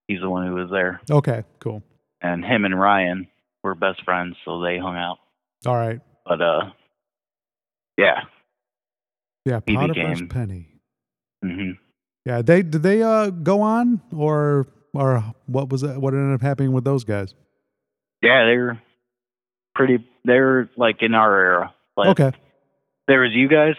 [0.06, 1.42] He's the one who was there, Okay.
[1.58, 1.82] Cool.
[2.22, 3.28] and him and Ryan
[3.62, 5.18] were best friends, so they hung out.
[5.66, 6.00] All right.
[6.24, 6.70] But uh,
[7.98, 8.20] yeah,
[9.44, 9.60] Yeah.
[9.60, 10.68] Potiphar's Penny.
[11.42, 11.72] hmm
[12.24, 12.42] Yeah.
[12.42, 15.96] They did they uh go on or or what was it?
[16.00, 17.34] What ended up happening with those guys?
[18.22, 18.78] yeah, they were
[19.74, 20.04] pretty.
[20.24, 21.74] They were like in our era.
[21.96, 22.32] Like Okay.
[23.06, 23.76] there was you guys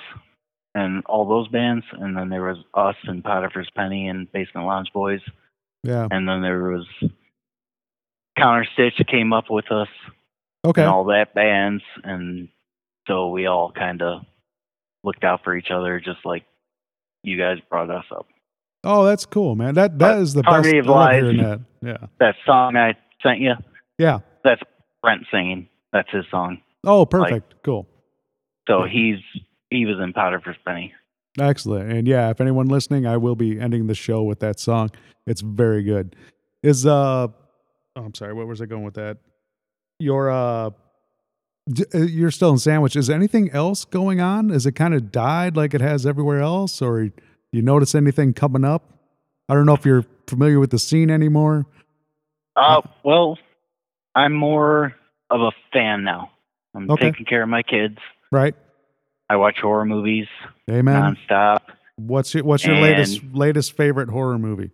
[0.76, 4.90] and all those bands, and then there was us and Potiphar's Penny and Basement Lounge
[4.94, 5.20] Boys,
[5.84, 6.08] Yeah.
[6.10, 6.86] and then there was
[8.38, 9.88] Counter Stitch came up with us
[10.66, 10.82] Okay.
[10.82, 12.50] and all that bands, and
[13.08, 14.22] so we all kind of
[15.04, 16.44] looked out for each other, just like
[17.24, 18.28] you guys brought us up.
[18.84, 19.74] Oh, that's cool, man.
[19.76, 20.89] That that But is the Harmony best.
[20.89, 21.59] of Lies- that.
[21.82, 22.07] Yeah.
[22.20, 23.53] That song I sent you,
[23.97, 24.20] Yeah.
[24.43, 24.61] that's
[25.01, 25.67] Brent singing.
[25.91, 26.59] That's his song.
[26.86, 27.55] Oh, perfect.
[27.63, 27.88] cool.
[28.67, 28.91] So Yeah.
[28.91, 29.20] he's
[29.70, 30.93] he was in Potiphar's Penny.
[31.39, 31.91] Excellent.
[31.91, 34.89] And yeah, if anyone listening, I will be ending the show with that song.
[35.28, 36.15] It's very good.
[36.63, 37.34] Is uh oh,
[37.95, 39.17] I'm sorry, what was I going with that?
[39.99, 40.70] Your uh,
[41.93, 42.95] you're still in sandwich.
[42.95, 44.49] Is anything else going on?
[44.51, 47.09] Is it kind of died like it has everywhere else or
[47.51, 48.84] you notice anything coming up?
[49.47, 51.65] I don't know if you're familiar with the scene anymore.
[52.55, 53.38] Uh, well,
[54.15, 54.95] I'm more
[55.30, 56.32] of a fan now.
[56.76, 57.11] I'm Okay.
[57.11, 57.97] taking care of my kids.
[58.32, 58.55] Right?
[59.30, 60.28] I watch horror movies
[60.70, 61.15] Amen.
[61.30, 61.59] nonstop.
[61.97, 64.72] What's your what's your And- latest latest favorite horror movie?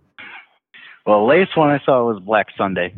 [1.06, 2.94] Well, the latest one I saw was Black Sunday,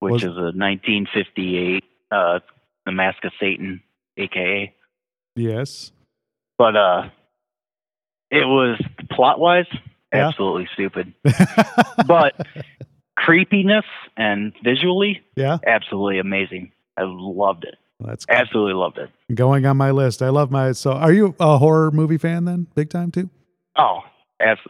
[0.00, 2.40] which Was- is a 1958 uh,
[2.88, 3.82] The Mask of Satan,
[4.16, 4.74] aka.
[5.36, 5.92] Yes.
[6.56, 7.02] But uh,
[8.30, 8.80] it was
[9.12, 9.66] plot wise
[10.12, 10.28] Yeah.
[10.28, 11.12] absolutely stupid,
[12.06, 12.34] but
[13.16, 13.84] creepiness
[14.16, 16.72] and visually yeah, absolutely amazing.
[16.96, 17.76] I loved it.
[18.00, 19.10] that's Absolutely loved it.
[19.34, 20.22] going on my list.
[20.22, 20.92] I love my so.
[20.92, 23.28] Are you a horror movie fan then, big time too?
[23.76, 24.00] Oh,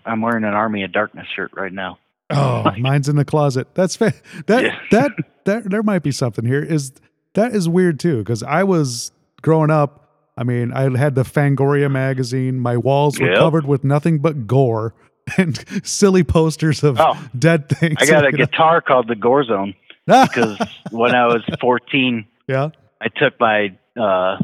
[0.05, 1.99] I'm wearing an Army of Darkness shirt right now.
[2.31, 3.69] Oh, mine's in the closet.
[3.75, 4.13] That's fa-
[4.47, 4.79] that Yeah.
[4.91, 5.13] that
[5.45, 6.63] that there might be something here.
[6.63, 6.93] Is
[7.35, 8.19] that is weird too?
[8.19, 9.13] Because I was
[9.43, 10.05] growing up,
[10.37, 12.59] I mean, I had the Fangoria magazine.
[12.61, 13.39] My walls were Yep.
[13.39, 14.95] covered with nothing but gore
[15.37, 17.97] and silly posters of Oh, dead things.
[18.01, 18.47] I got a you know?
[18.47, 19.75] guitar called the Gore Zone
[20.07, 20.59] because
[20.91, 22.71] when I was 14, yeah.
[23.01, 24.39] I took my uh,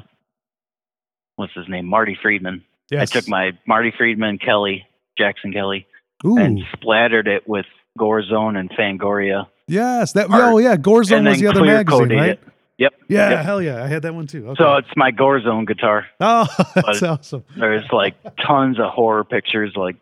[1.36, 2.64] what's his name, Marty Friedman.
[2.90, 3.02] Yes.
[3.10, 4.84] I took my Marty Friedman Kelly
[5.16, 5.86] Jackson Kelly
[6.26, 6.36] Ooh.
[6.38, 7.66] and splattered it with
[7.98, 9.46] Gore Zone and Fangoria.
[9.68, 10.12] yes.
[10.12, 10.28] That.
[10.30, 10.76] art, Oh yeah.
[10.76, 12.30] Gore Zone was the other magazine, right?
[12.32, 12.40] it.
[12.78, 12.92] Yep.
[13.08, 13.30] Yeah.
[13.30, 13.44] Yep.
[13.44, 13.84] Hell yeah.
[13.84, 14.48] I had that one too.
[14.48, 14.62] Okay.
[14.62, 16.06] So it's my Gore Zone guitar.
[16.20, 17.44] oh, that's but- awesome.
[17.56, 18.14] There's like
[18.44, 19.72] tons of horror pictures.
[19.76, 19.96] Like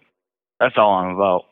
[0.60, 1.44] that's all I'm about.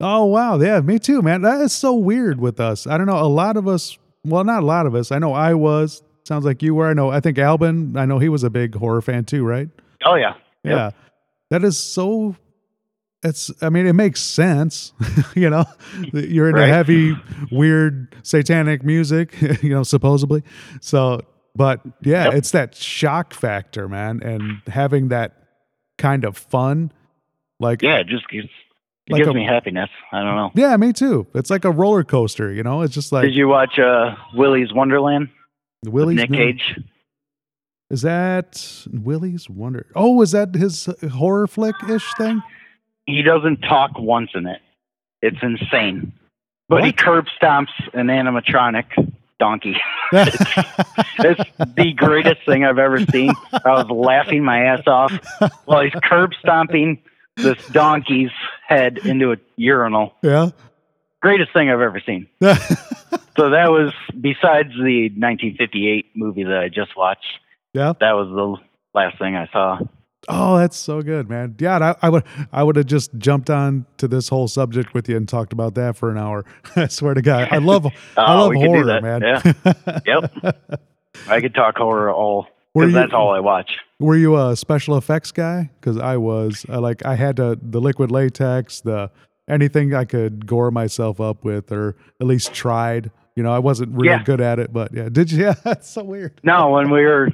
[0.00, 1.42] Oh wow, yeah, me too, man.
[1.42, 2.86] That is so weird with us.
[2.86, 3.18] I don't know.
[3.22, 5.12] A lot of us, well, not a lot of us.
[5.12, 6.02] I know I was.
[6.24, 6.88] Sounds like you were.
[6.88, 7.10] I know.
[7.10, 7.96] I think Albin.
[7.96, 9.68] I know he was a big horror fan too, right?
[10.04, 10.34] Oh yeah.
[10.64, 10.76] Yep.
[10.76, 10.90] Yeah,
[11.50, 12.34] that is so.
[13.24, 13.50] It's.
[13.62, 14.92] I mean, it makes sense.
[15.34, 15.64] you know,
[16.12, 16.68] you're into Right.
[16.68, 17.16] heavy,
[17.50, 19.34] weird, satanic music.
[19.62, 20.42] You know, supposedly.
[20.80, 21.22] So,
[21.56, 22.34] but yeah, Yep.
[22.34, 25.32] it's that shock factor, man, and having that
[25.98, 26.92] kind of fun.
[27.60, 27.98] Like Yeah.
[28.00, 28.48] It just gives,
[29.06, 29.88] it Like gives a- me happiness.
[30.12, 30.50] I don't know.
[30.54, 31.26] Yeah, me too.
[31.34, 32.82] It's like a roller coaster, you know.
[32.82, 35.28] It's just like Did you watch uh, Willy's Wonderland?
[35.86, 36.78] Willie's Nick Cage.
[37.90, 39.86] Is that Willy's Wonder?
[39.94, 42.42] Oh, is that his horror flick ish thing?
[43.06, 44.60] He doesn't talk once in it.
[45.22, 46.12] It's insane.
[46.68, 48.86] But he curb stomps an animatronic
[49.38, 49.76] donkey.
[51.16, 53.32] It's the greatest thing I've ever seen.
[53.52, 55.12] I was laughing my ass off
[55.64, 57.02] while he's curb stomping
[57.36, 58.30] this donkey's
[58.66, 60.14] head into a urinal.
[60.22, 60.50] yeah.
[61.22, 62.26] Greatest thing I've ever seen.
[63.36, 67.26] So that was besides the 1958 movie that I just watched.
[67.72, 67.92] yeah.
[67.98, 68.56] That was the
[68.96, 69.78] last thing I saw.
[70.28, 71.54] Oh, that's so good, man.
[71.58, 75.08] Yeah, I, I would I would have just jumped on to this whole subject with
[75.08, 76.44] you and talked about that for an hour.
[76.76, 79.22] I swear to God, I love oh, I Oh, love could do horror, man.
[79.22, 79.52] Yeah.
[80.06, 80.70] Yep.
[81.28, 83.78] I could talk horror all because that's all I watch.
[84.00, 85.70] Were you a special effects guy?
[85.80, 86.66] Because I was.
[86.68, 89.10] I like I had to, the liquid latex, the
[89.48, 93.10] anything I could gore myself up with, or at least tried.
[93.36, 94.22] You know, I wasn't real Yeah.
[94.24, 95.08] good at it, but yeah.
[95.10, 95.44] Did you?
[95.44, 96.40] Yeah, that's so weird.
[96.42, 97.30] No, when we were,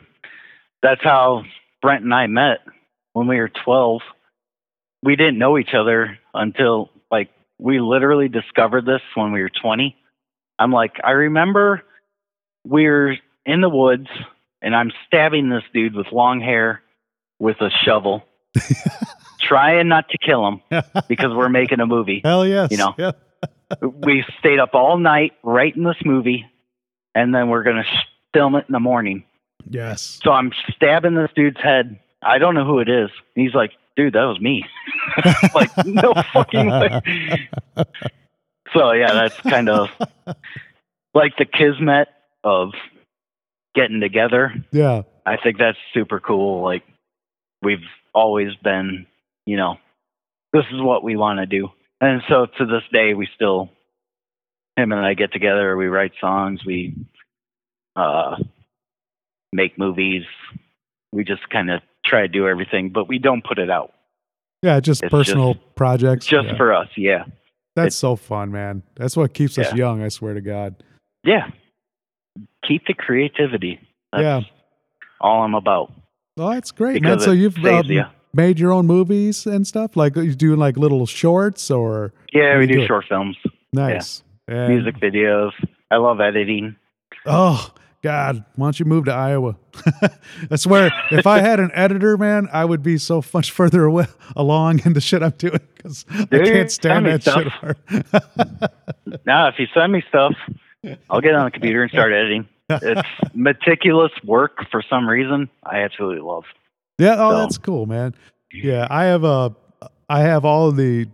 [0.82, 1.42] that's how
[1.82, 2.58] Brent and I met
[3.12, 4.00] when we were 12.
[5.02, 9.96] We didn't know each other until like we literally discovered this when we were 20.
[10.58, 11.82] I'm like, I remember
[12.64, 14.08] we were in the woods
[14.62, 16.82] and I'm stabbing this dude with long hair
[17.38, 18.22] with a shovel,
[19.40, 20.60] trying not to kill him
[21.08, 22.20] because we're making a movie.
[22.24, 22.70] Hell yes.
[22.70, 22.94] You know.
[22.98, 23.12] Yeah.
[23.80, 26.46] we stayed up all night writing this movie,
[27.14, 27.84] and then we're gonna
[28.34, 29.24] film it in the morning.
[29.68, 30.20] Yes.
[30.22, 31.98] So I'm stabbing this dude's head.
[32.22, 33.10] I don't know who it is.
[33.34, 34.64] He's like, dude, that was me.
[35.54, 37.48] like, no fucking way.
[38.72, 39.88] So yeah, that's kind of
[41.14, 42.08] like the kismet
[42.44, 42.70] of
[43.74, 44.54] getting together.
[44.70, 45.02] Yeah.
[45.26, 46.62] I think that's super cool.
[46.62, 46.84] Like
[47.62, 49.06] we've always been,
[49.46, 49.78] you know,
[50.52, 51.70] this is what we want to do.
[52.00, 53.70] And so to this day, we still,
[54.76, 56.94] him and I get together, we write songs, we
[57.96, 58.36] uh,
[59.52, 60.24] make movies.
[61.12, 63.92] We just kind of try to do everything, but we don't put it out.
[64.62, 64.80] Yeah.
[64.80, 66.26] Just It's personal projects.
[66.26, 66.56] Just Yeah.
[66.56, 67.24] for us, yeah.
[67.76, 68.82] That's so fun, man.
[68.96, 70.02] That's what keeps us young.
[70.02, 70.74] I swear to God.
[71.24, 71.50] Yeah.
[72.66, 73.80] Keep the creativity.
[74.12, 74.40] That's Yeah.
[75.20, 75.92] all I'm about.
[76.38, 77.20] Oh, that's great, man.
[77.20, 78.04] So you've um, you.
[78.34, 79.96] made your own movies and stuff.
[79.96, 82.86] Like you're doing like little shorts or Yeah, we do do it?
[82.86, 83.36] short films,
[83.72, 85.52] nice And- music videos.
[85.90, 86.76] I love editing.
[87.26, 87.70] Oh
[88.02, 89.56] God, why don't you move to Iowa?
[90.50, 94.06] I swear, if I had an editor, man, I would be so much further away,
[94.34, 97.52] along in the shit I'm doing because I can't stand that shit.
[97.52, 98.70] stuff.
[99.26, 100.34] Now, if you send me stuff,
[101.10, 102.48] I'll get on the computer and start editing.
[102.70, 105.48] It's meticulous work for some reason.
[105.64, 106.44] I absolutely love.
[106.98, 108.14] yeah, oh, So- that's cool, man.
[108.52, 109.54] Yeah, I have a,
[110.08, 111.06] I have all the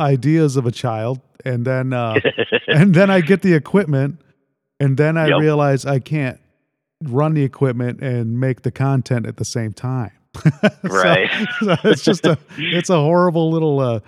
[0.00, 2.18] ideas of a child, and then uh,
[2.68, 4.20] and then I get the equipment,
[4.84, 5.40] and then I Yep.
[5.40, 6.38] realize I can't
[7.02, 10.12] run the equipment and make the content at the same time.
[10.42, 11.30] So- Right.
[11.60, 14.00] so it's just a it's a horrible little uh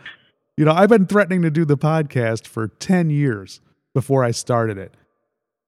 [0.56, 3.60] you know, I've been threatening to do the podcast for 10 years
[3.94, 4.94] before I started it.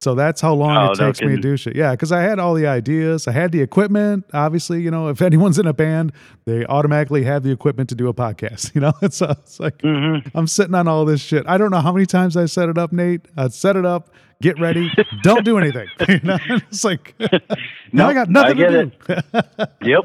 [0.00, 1.74] So that's how long Oh, it takes me to do shit.
[1.76, 3.26] Yeah, because I had all the ideas.
[3.28, 4.24] I had the equipment.
[4.32, 6.12] Obviously, you know, if anyone's in a band,
[6.46, 8.72] they automatically have the equipment to do a podcast.
[8.74, 11.44] You know, it's, uh, it's like hmm I'm sitting on all this shit.
[11.46, 13.26] I don't know how many times I set it up, Nate.
[13.36, 14.08] I'd set it up,
[14.42, 14.90] get ready,
[15.22, 15.88] don't do anything.
[16.08, 17.14] you know, it's like
[17.92, 19.90] now I got nothing oh, I to do.
[19.90, 20.04] Yep.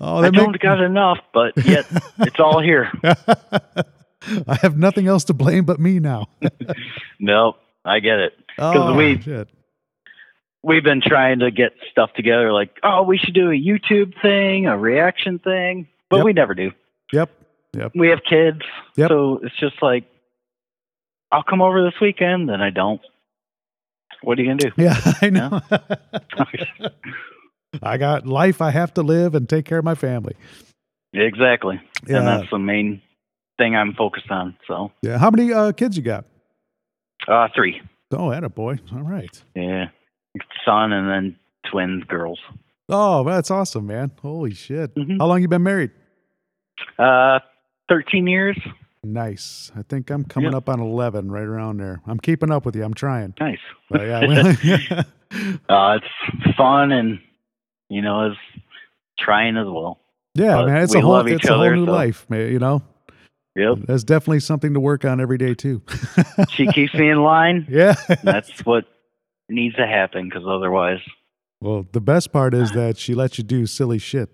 [0.00, 1.86] oh, I don't make, got enough, but yet
[2.18, 2.90] it's all here.
[3.02, 6.26] I have nothing else to blame but me now.
[7.18, 7.56] Nope.
[7.84, 8.32] I get it.
[8.58, 9.48] 'Cause Oh, we- shit.
[10.62, 12.52] we've been trying to get stuff together.
[12.52, 16.24] Like, oh, we should do a YouTube thing, a reaction thing, but Yep.
[16.26, 16.72] we never do.
[17.12, 17.30] Yep.
[17.74, 17.92] Yep.
[17.94, 18.60] We have kids,
[18.96, 19.08] Yep.
[19.08, 20.04] so it's just like,
[21.32, 23.00] I'll come over this weekend, then I don't.
[24.22, 24.82] What are you gonna do?
[24.82, 25.60] Yeah, I know.
[27.82, 30.34] I got life I have to live and take care of my family.
[31.12, 32.18] exactly, Yeah.
[32.18, 33.00] and that's the main
[33.58, 34.56] thing I'm focused on.
[34.66, 35.18] So, yeah.
[35.18, 36.24] How many uh, kids you got?
[37.28, 37.80] uh, three,
[38.12, 38.78] Oh, a boy.
[38.92, 39.42] All right.
[39.54, 39.86] yeah,
[40.64, 41.36] son, and then
[41.70, 42.40] twins, girls.
[42.88, 44.10] Oh, that's awesome, man.
[44.20, 44.94] Holy shit.
[44.96, 45.18] Mhm.
[45.20, 45.92] How long you been married?
[46.98, 47.38] Uh,
[47.88, 48.58] thirteen years.
[49.02, 49.72] Nice.
[49.76, 50.58] I think I'm coming Yeah.
[50.58, 52.02] up on 11, right around there.
[52.06, 52.84] I'm keeping up with you.
[52.84, 53.34] I'm trying.
[53.40, 53.58] Nice.
[53.88, 55.02] But yeah.
[55.68, 57.20] Uh, it's fun and
[57.88, 58.36] you know, it's
[59.16, 60.00] trying as well.
[60.34, 60.82] yeah, But man.
[60.82, 62.50] It's a whole, it's a whole new so- life, man.
[62.52, 62.82] You know,
[63.54, 63.78] Yep.
[63.86, 65.82] there's definitely something to work on every day, too.
[66.50, 67.64] She keeps me in line.
[67.68, 67.94] yeah.
[68.24, 68.86] That's what
[69.48, 70.98] needs to happen because otherwise,
[71.60, 74.30] Well, the best part is that she lets you do silly shit.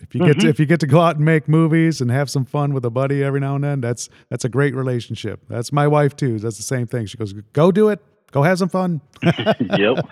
[0.00, 0.50] If you get to, Mhm.
[0.50, 2.90] if you get to go out and make movies and have some fun with a
[2.90, 5.40] buddy every now and then, that's that's a great relationship.
[5.48, 6.38] That's my wife too.
[6.38, 7.06] That's the same thing.
[7.06, 8.00] She goes, "Go do it.
[8.30, 10.06] Go have some fun." yep.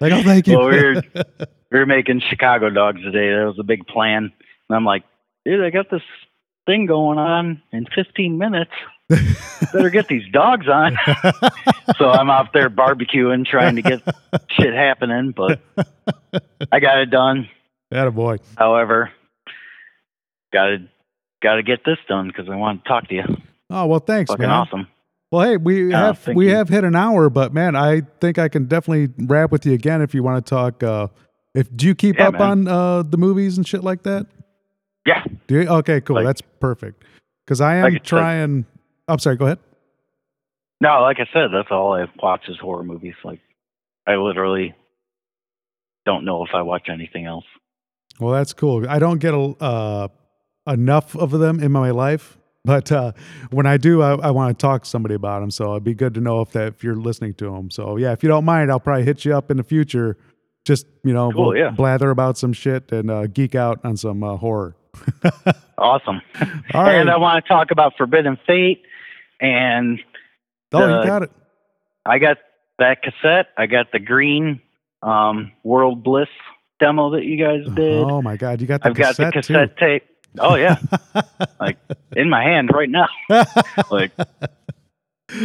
[0.00, 0.58] Like, oh, thank you.
[0.58, 1.02] Well, we're
[1.70, 3.30] we were making Chicago dogs today.
[3.34, 4.30] That was a big plan,
[4.68, 5.04] and I'm like,
[5.46, 6.02] dude, I got this
[6.66, 8.70] thing going on in 15 minutes.
[9.72, 10.96] Better get these dogs on.
[11.98, 14.00] so I'm out there barbecuing, trying to get
[14.50, 15.60] shit happening, but
[16.70, 17.48] I got it done.
[17.90, 18.38] That a boy.
[18.56, 19.10] However,
[20.52, 20.78] got to
[21.42, 23.24] got to get this done because I want to talk to you.
[23.70, 24.50] Oh well, thanks, Fucking man.
[24.50, 24.86] awesome.
[25.30, 26.54] Well, hey, we Oh, have we you.
[26.54, 30.02] have hit an hour, but man, I think I can definitely wrap with you again
[30.02, 30.82] if you want to talk.
[30.82, 31.08] Uh,
[31.54, 32.42] if do you keep Yeah, up man.
[32.42, 34.26] on uh, the movies and shit like that?
[35.06, 35.24] Yeah.
[35.46, 35.68] Do you?
[35.68, 36.16] Okay, cool.
[36.16, 37.04] Like- That's perfect.
[37.46, 38.66] Because I am Like trying.
[39.08, 39.36] I'm sorry.
[39.36, 39.58] Go ahead.
[40.80, 43.14] No, like I said, that's all I watch is horror movies.
[43.24, 43.40] Like
[44.06, 44.74] I literally
[46.04, 47.44] don't know if I watch anything else.
[48.20, 48.88] Well, that's cool.
[48.88, 50.08] I don't get a, uh,
[50.66, 53.12] enough of them in my life, but uh,
[53.50, 55.50] when I do, I, I want to talk to somebody about them.
[55.50, 57.70] So it'd be good to know if that if you're listening to them.
[57.70, 60.16] So yeah, if you don't mind, I'll probably hit you up in the future.
[60.64, 61.70] Just you know, Cool, we'll yeah.
[61.70, 64.76] blather about some shit and uh, geek out on some uh, horror.
[65.82, 66.20] Awesome.
[66.74, 66.94] All right.
[66.94, 68.82] And I want to talk about Forbidden Fate
[69.40, 69.98] and
[70.72, 71.32] oh, you uh, got it.
[72.06, 72.36] I got
[72.78, 73.48] that cassette.
[73.58, 74.60] I got the green
[75.02, 76.28] um, World Bliss
[76.78, 78.04] demo that you guys did.
[78.04, 80.04] Oh my god, you got the I've got the cassette, cassette tape.
[80.38, 80.76] Oh yeah,
[81.60, 81.78] like
[82.16, 83.08] in my hand right now.
[83.90, 84.12] Like.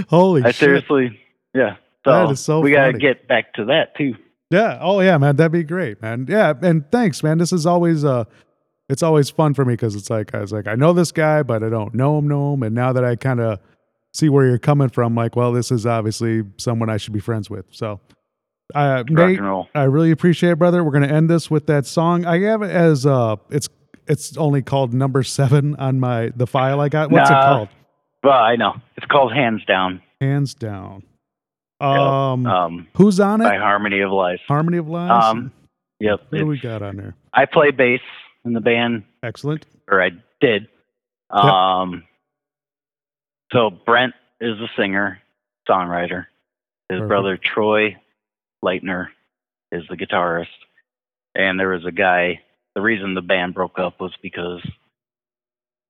[0.09, 0.55] Holy I shit!
[0.55, 1.19] seriously,
[1.53, 1.77] yeah.
[2.05, 4.15] So, That is so we got to get back to that too.
[4.49, 4.77] Yeah.
[4.81, 5.35] Oh yeah, man.
[5.35, 6.25] That'd be great, man.
[6.29, 6.53] Yeah.
[6.61, 7.37] And thanks, man.
[7.37, 8.23] This is always uh
[8.89, 11.43] it's always fun for me because it's like I was like, I know this guy,
[11.43, 12.63] but I don't know him, know him.
[12.63, 13.59] And now that I kind of
[14.13, 17.49] see where you're coming from, like, well, this is obviously someone I should be friends
[17.49, 17.65] with.
[17.71, 17.99] So
[18.73, 19.39] uh Nate.
[19.75, 20.83] I really appreciate it, brother.
[20.83, 22.25] We're gonna end this with that song.
[22.25, 23.67] I have it as uh it's
[24.07, 27.11] it's only called number seven on my the file I got.
[27.11, 27.69] What's it called?
[28.23, 30.01] Well, I know it's called Hands Down.
[30.21, 31.03] Hands down.
[31.79, 33.59] Um Um, who's on by it?
[33.61, 34.39] Harmony of Lies.
[34.47, 35.23] Harmony of Lies.
[35.23, 35.51] Um,
[35.99, 36.21] Yep.
[36.29, 37.15] what do we got on there?
[37.33, 38.01] I play bass
[38.45, 39.65] in the band, Excellent.
[39.89, 40.67] or I did.
[41.31, 42.03] Um,
[43.51, 45.19] so Brent is the singer,
[45.69, 46.25] songwriter.
[46.89, 47.07] His Perfect.
[47.07, 47.95] brother Troy
[48.63, 49.07] Leitner
[49.71, 50.47] is the guitarist,
[51.35, 52.41] and there was a guy.
[52.77, 54.61] The reason the band broke up was because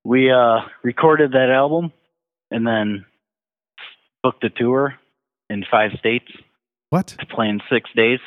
[0.05, 1.91] we uh, recorded that album
[2.49, 3.05] and then
[4.23, 4.95] booked a tour
[5.49, 6.31] in five states
[6.89, 7.07] What?
[7.07, 8.19] to play in six days.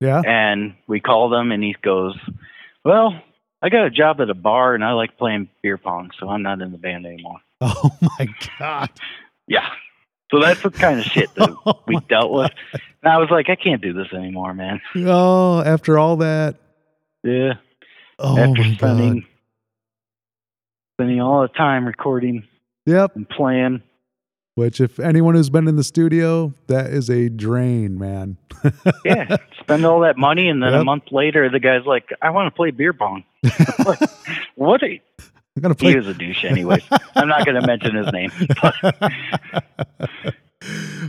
[0.00, 0.20] Yeah.
[0.26, 2.18] And we called him, and he goes,
[2.84, 3.22] "Well,
[3.62, 6.42] I got a job at a bar, and I like playing beer pong, so I'm
[6.42, 8.26] not in the band anymore." Oh my
[8.58, 8.90] god.
[9.46, 9.68] Yeah.
[10.32, 12.50] So that's the kind of shit that Oh we dealt with.
[12.72, 14.80] And I was like, I can't do this anymore, man.
[14.96, 16.56] Oh, after all that.
[17.22, 17.52] Yeah.
[18.22, 18.76] Oh After my god.
[18.78, 19.26] spending
[20.96, 22.44] spending all the time recording
[22.86, 23.16] Yep.
[23.16, 23.82] and playing.
[24.54, 28.36] Which, if anyone who's been in the studio, that is a drain, man.
[29.04, 29.36] Yeah.
[29.60, 30.80] spend all that money, and then Yep.
[30.82, 33.24] a month later, the guy's like, I want to play beer pong.
[33.84, 33.98] Like,
[34.56, 34.82] what?
[34.82, 35.00] Are you?
[35.56, 35.96] I'm gonna He play.
[35.96, 36.82] was a douche, anyways.
[37.16, 38.30] I'm not going to mention his name.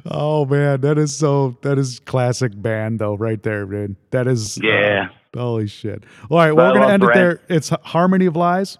[0.05, 1.57] oh man, that is so.
[1.61, 3.95] That is classic band though, right there, dude.
[4.11, 4.57] That is.
[4.57, 5.09] uh, Yeah.
[5.36, 6.03] Holy shit.
[6.29, 7.41] All right, well, we're gonna love end it there.
[7.49, 8.77] It's Harmony of Lies.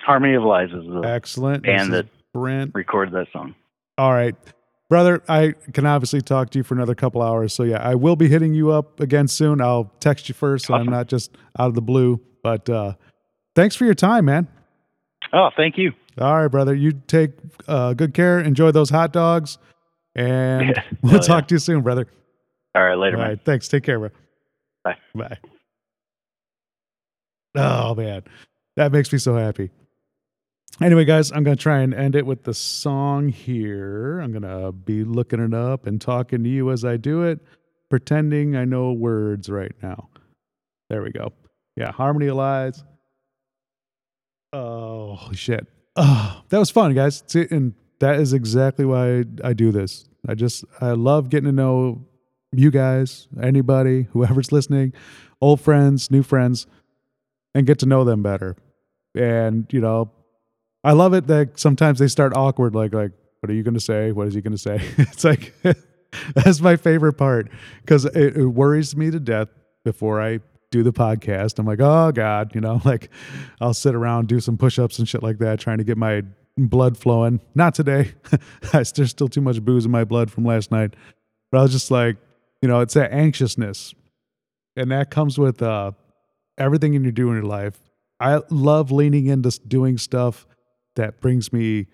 [0.00, 1.64] Harmony of Lies is the Excellent.
[1.64, 2.72] This that Brent.
[2.74, 3.54] recorded that song.
[3.96, 4.34] All right.
[4.90, 7.54] Brother, I can obviously talk to you for another couple hours.
[7.54, 9.60] So, yeah, I will be hitting you up again soon.
[9.60, 12.20] I'll text you first so I'm not just out of the blue.
[12.42, 12.92] But uh,
[13.56, 14.46] thanks for your time, man.
[15.32, 15.92] Oh, thank you.
[16.18, 16.74] All right, brother.
[16.74, 17.30] You take
[17.66, 18.38] uh, good care.
[18.40, 19.56] Enjoy those hot dogs.
[20.14, 20.82] And Yeah.
[21.02, 22.06] we'll talk to you soon, brother.
[22.74, 23.40] All right, later, All right, man.
[23.44, 23.68] Thanks.
[23.68, 24.10] Take care, bro.
[24.84, 24.96] Bye.
[25.14, 25.38] Bye.
[27.54, 28.22] Oh man,
[28.76, 29.70] that makes me so happy.
[30.82, 34.18] Anyway, guys, I'm gonna try and end it with the song here.
[34.20, 37.38] I'm gonna uh, be looking it up and talking to you as I do it,
[37.90, 40.08] pretending I know words right now.
[40.90, 41.32] There we go.
[41.76, 42.82] Yeah, Harmony of Lies.
[44.52, 45.66] Oh shit.
[45.96, 47.22] Oh, that was fun, guys.
[47.50, 50.08] And that is exactly why I do this.
[50.26, 52.04] I just I love getting to know
[52.52, 54.92] you guys, anybody, whoever's listening,
[55.40, 56.66] old friends, new friends,
[57.54, 58.56] and get to know them better.
[59.14, 60.10] And, you know,
[60.82, 63.80] I love it that sometimes they start awkward, like, like, what are you going to
[63.80, 64.12] say?
[64.12, 64.80] What is he going to say?
[64.98, 65.54] it's like,
[66.34, 67.50] that's my favorite part
[67.80, 69.48] because it, it worries me to death
[69.84, 70.40] before I
[70.70, 71.58] do the podcast.
[71.58, 73.10] I'm like, oh God, you know, like
[73.60, 76.22] I'll sit around, do some push ups and shit like that, trying to get my
[76.56, 77.40] blood flowing.
[77.54, 78.12] Not today.
[78.72, 80.94] There's still too much booze in my blood from last night.
[81.50, 82.16] But I was just like,
[82.60, 83.94] you know, it's that anxiousness.
[84.76, 85.92] And that comes with uh,
[86.58, 87.78] everything you do in your life.
[88.20, 90.46] I love leaning into doing stuff
[90.96, 91.86] that brings me,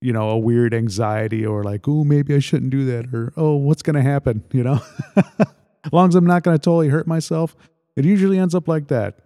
[0.00, 3.56] you know, a weird anxiety or like, oh, maybe I shouldn't do that or, oh,
[3.56, 4.44] what's going to happen?
[4.52, 4.80] You know,
[5.16, 7.56] as long as I'm not going to totally hurt myself,
[7.94, 9.18] it usually ends up like that.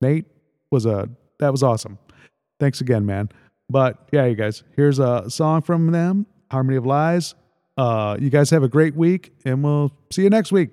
[0.00, 0.26] Nate
[0.70, 1.08] was a,
[1.38, 1.98] that was awesome.
[2.58, 3.30] Thanks again, man.
[3.68, 7.34] But yeah, you guys, here's a song from them, Harmony of Lies.
[7.76, 10.70] Uh, you guys have a great week, and we'll see you next week.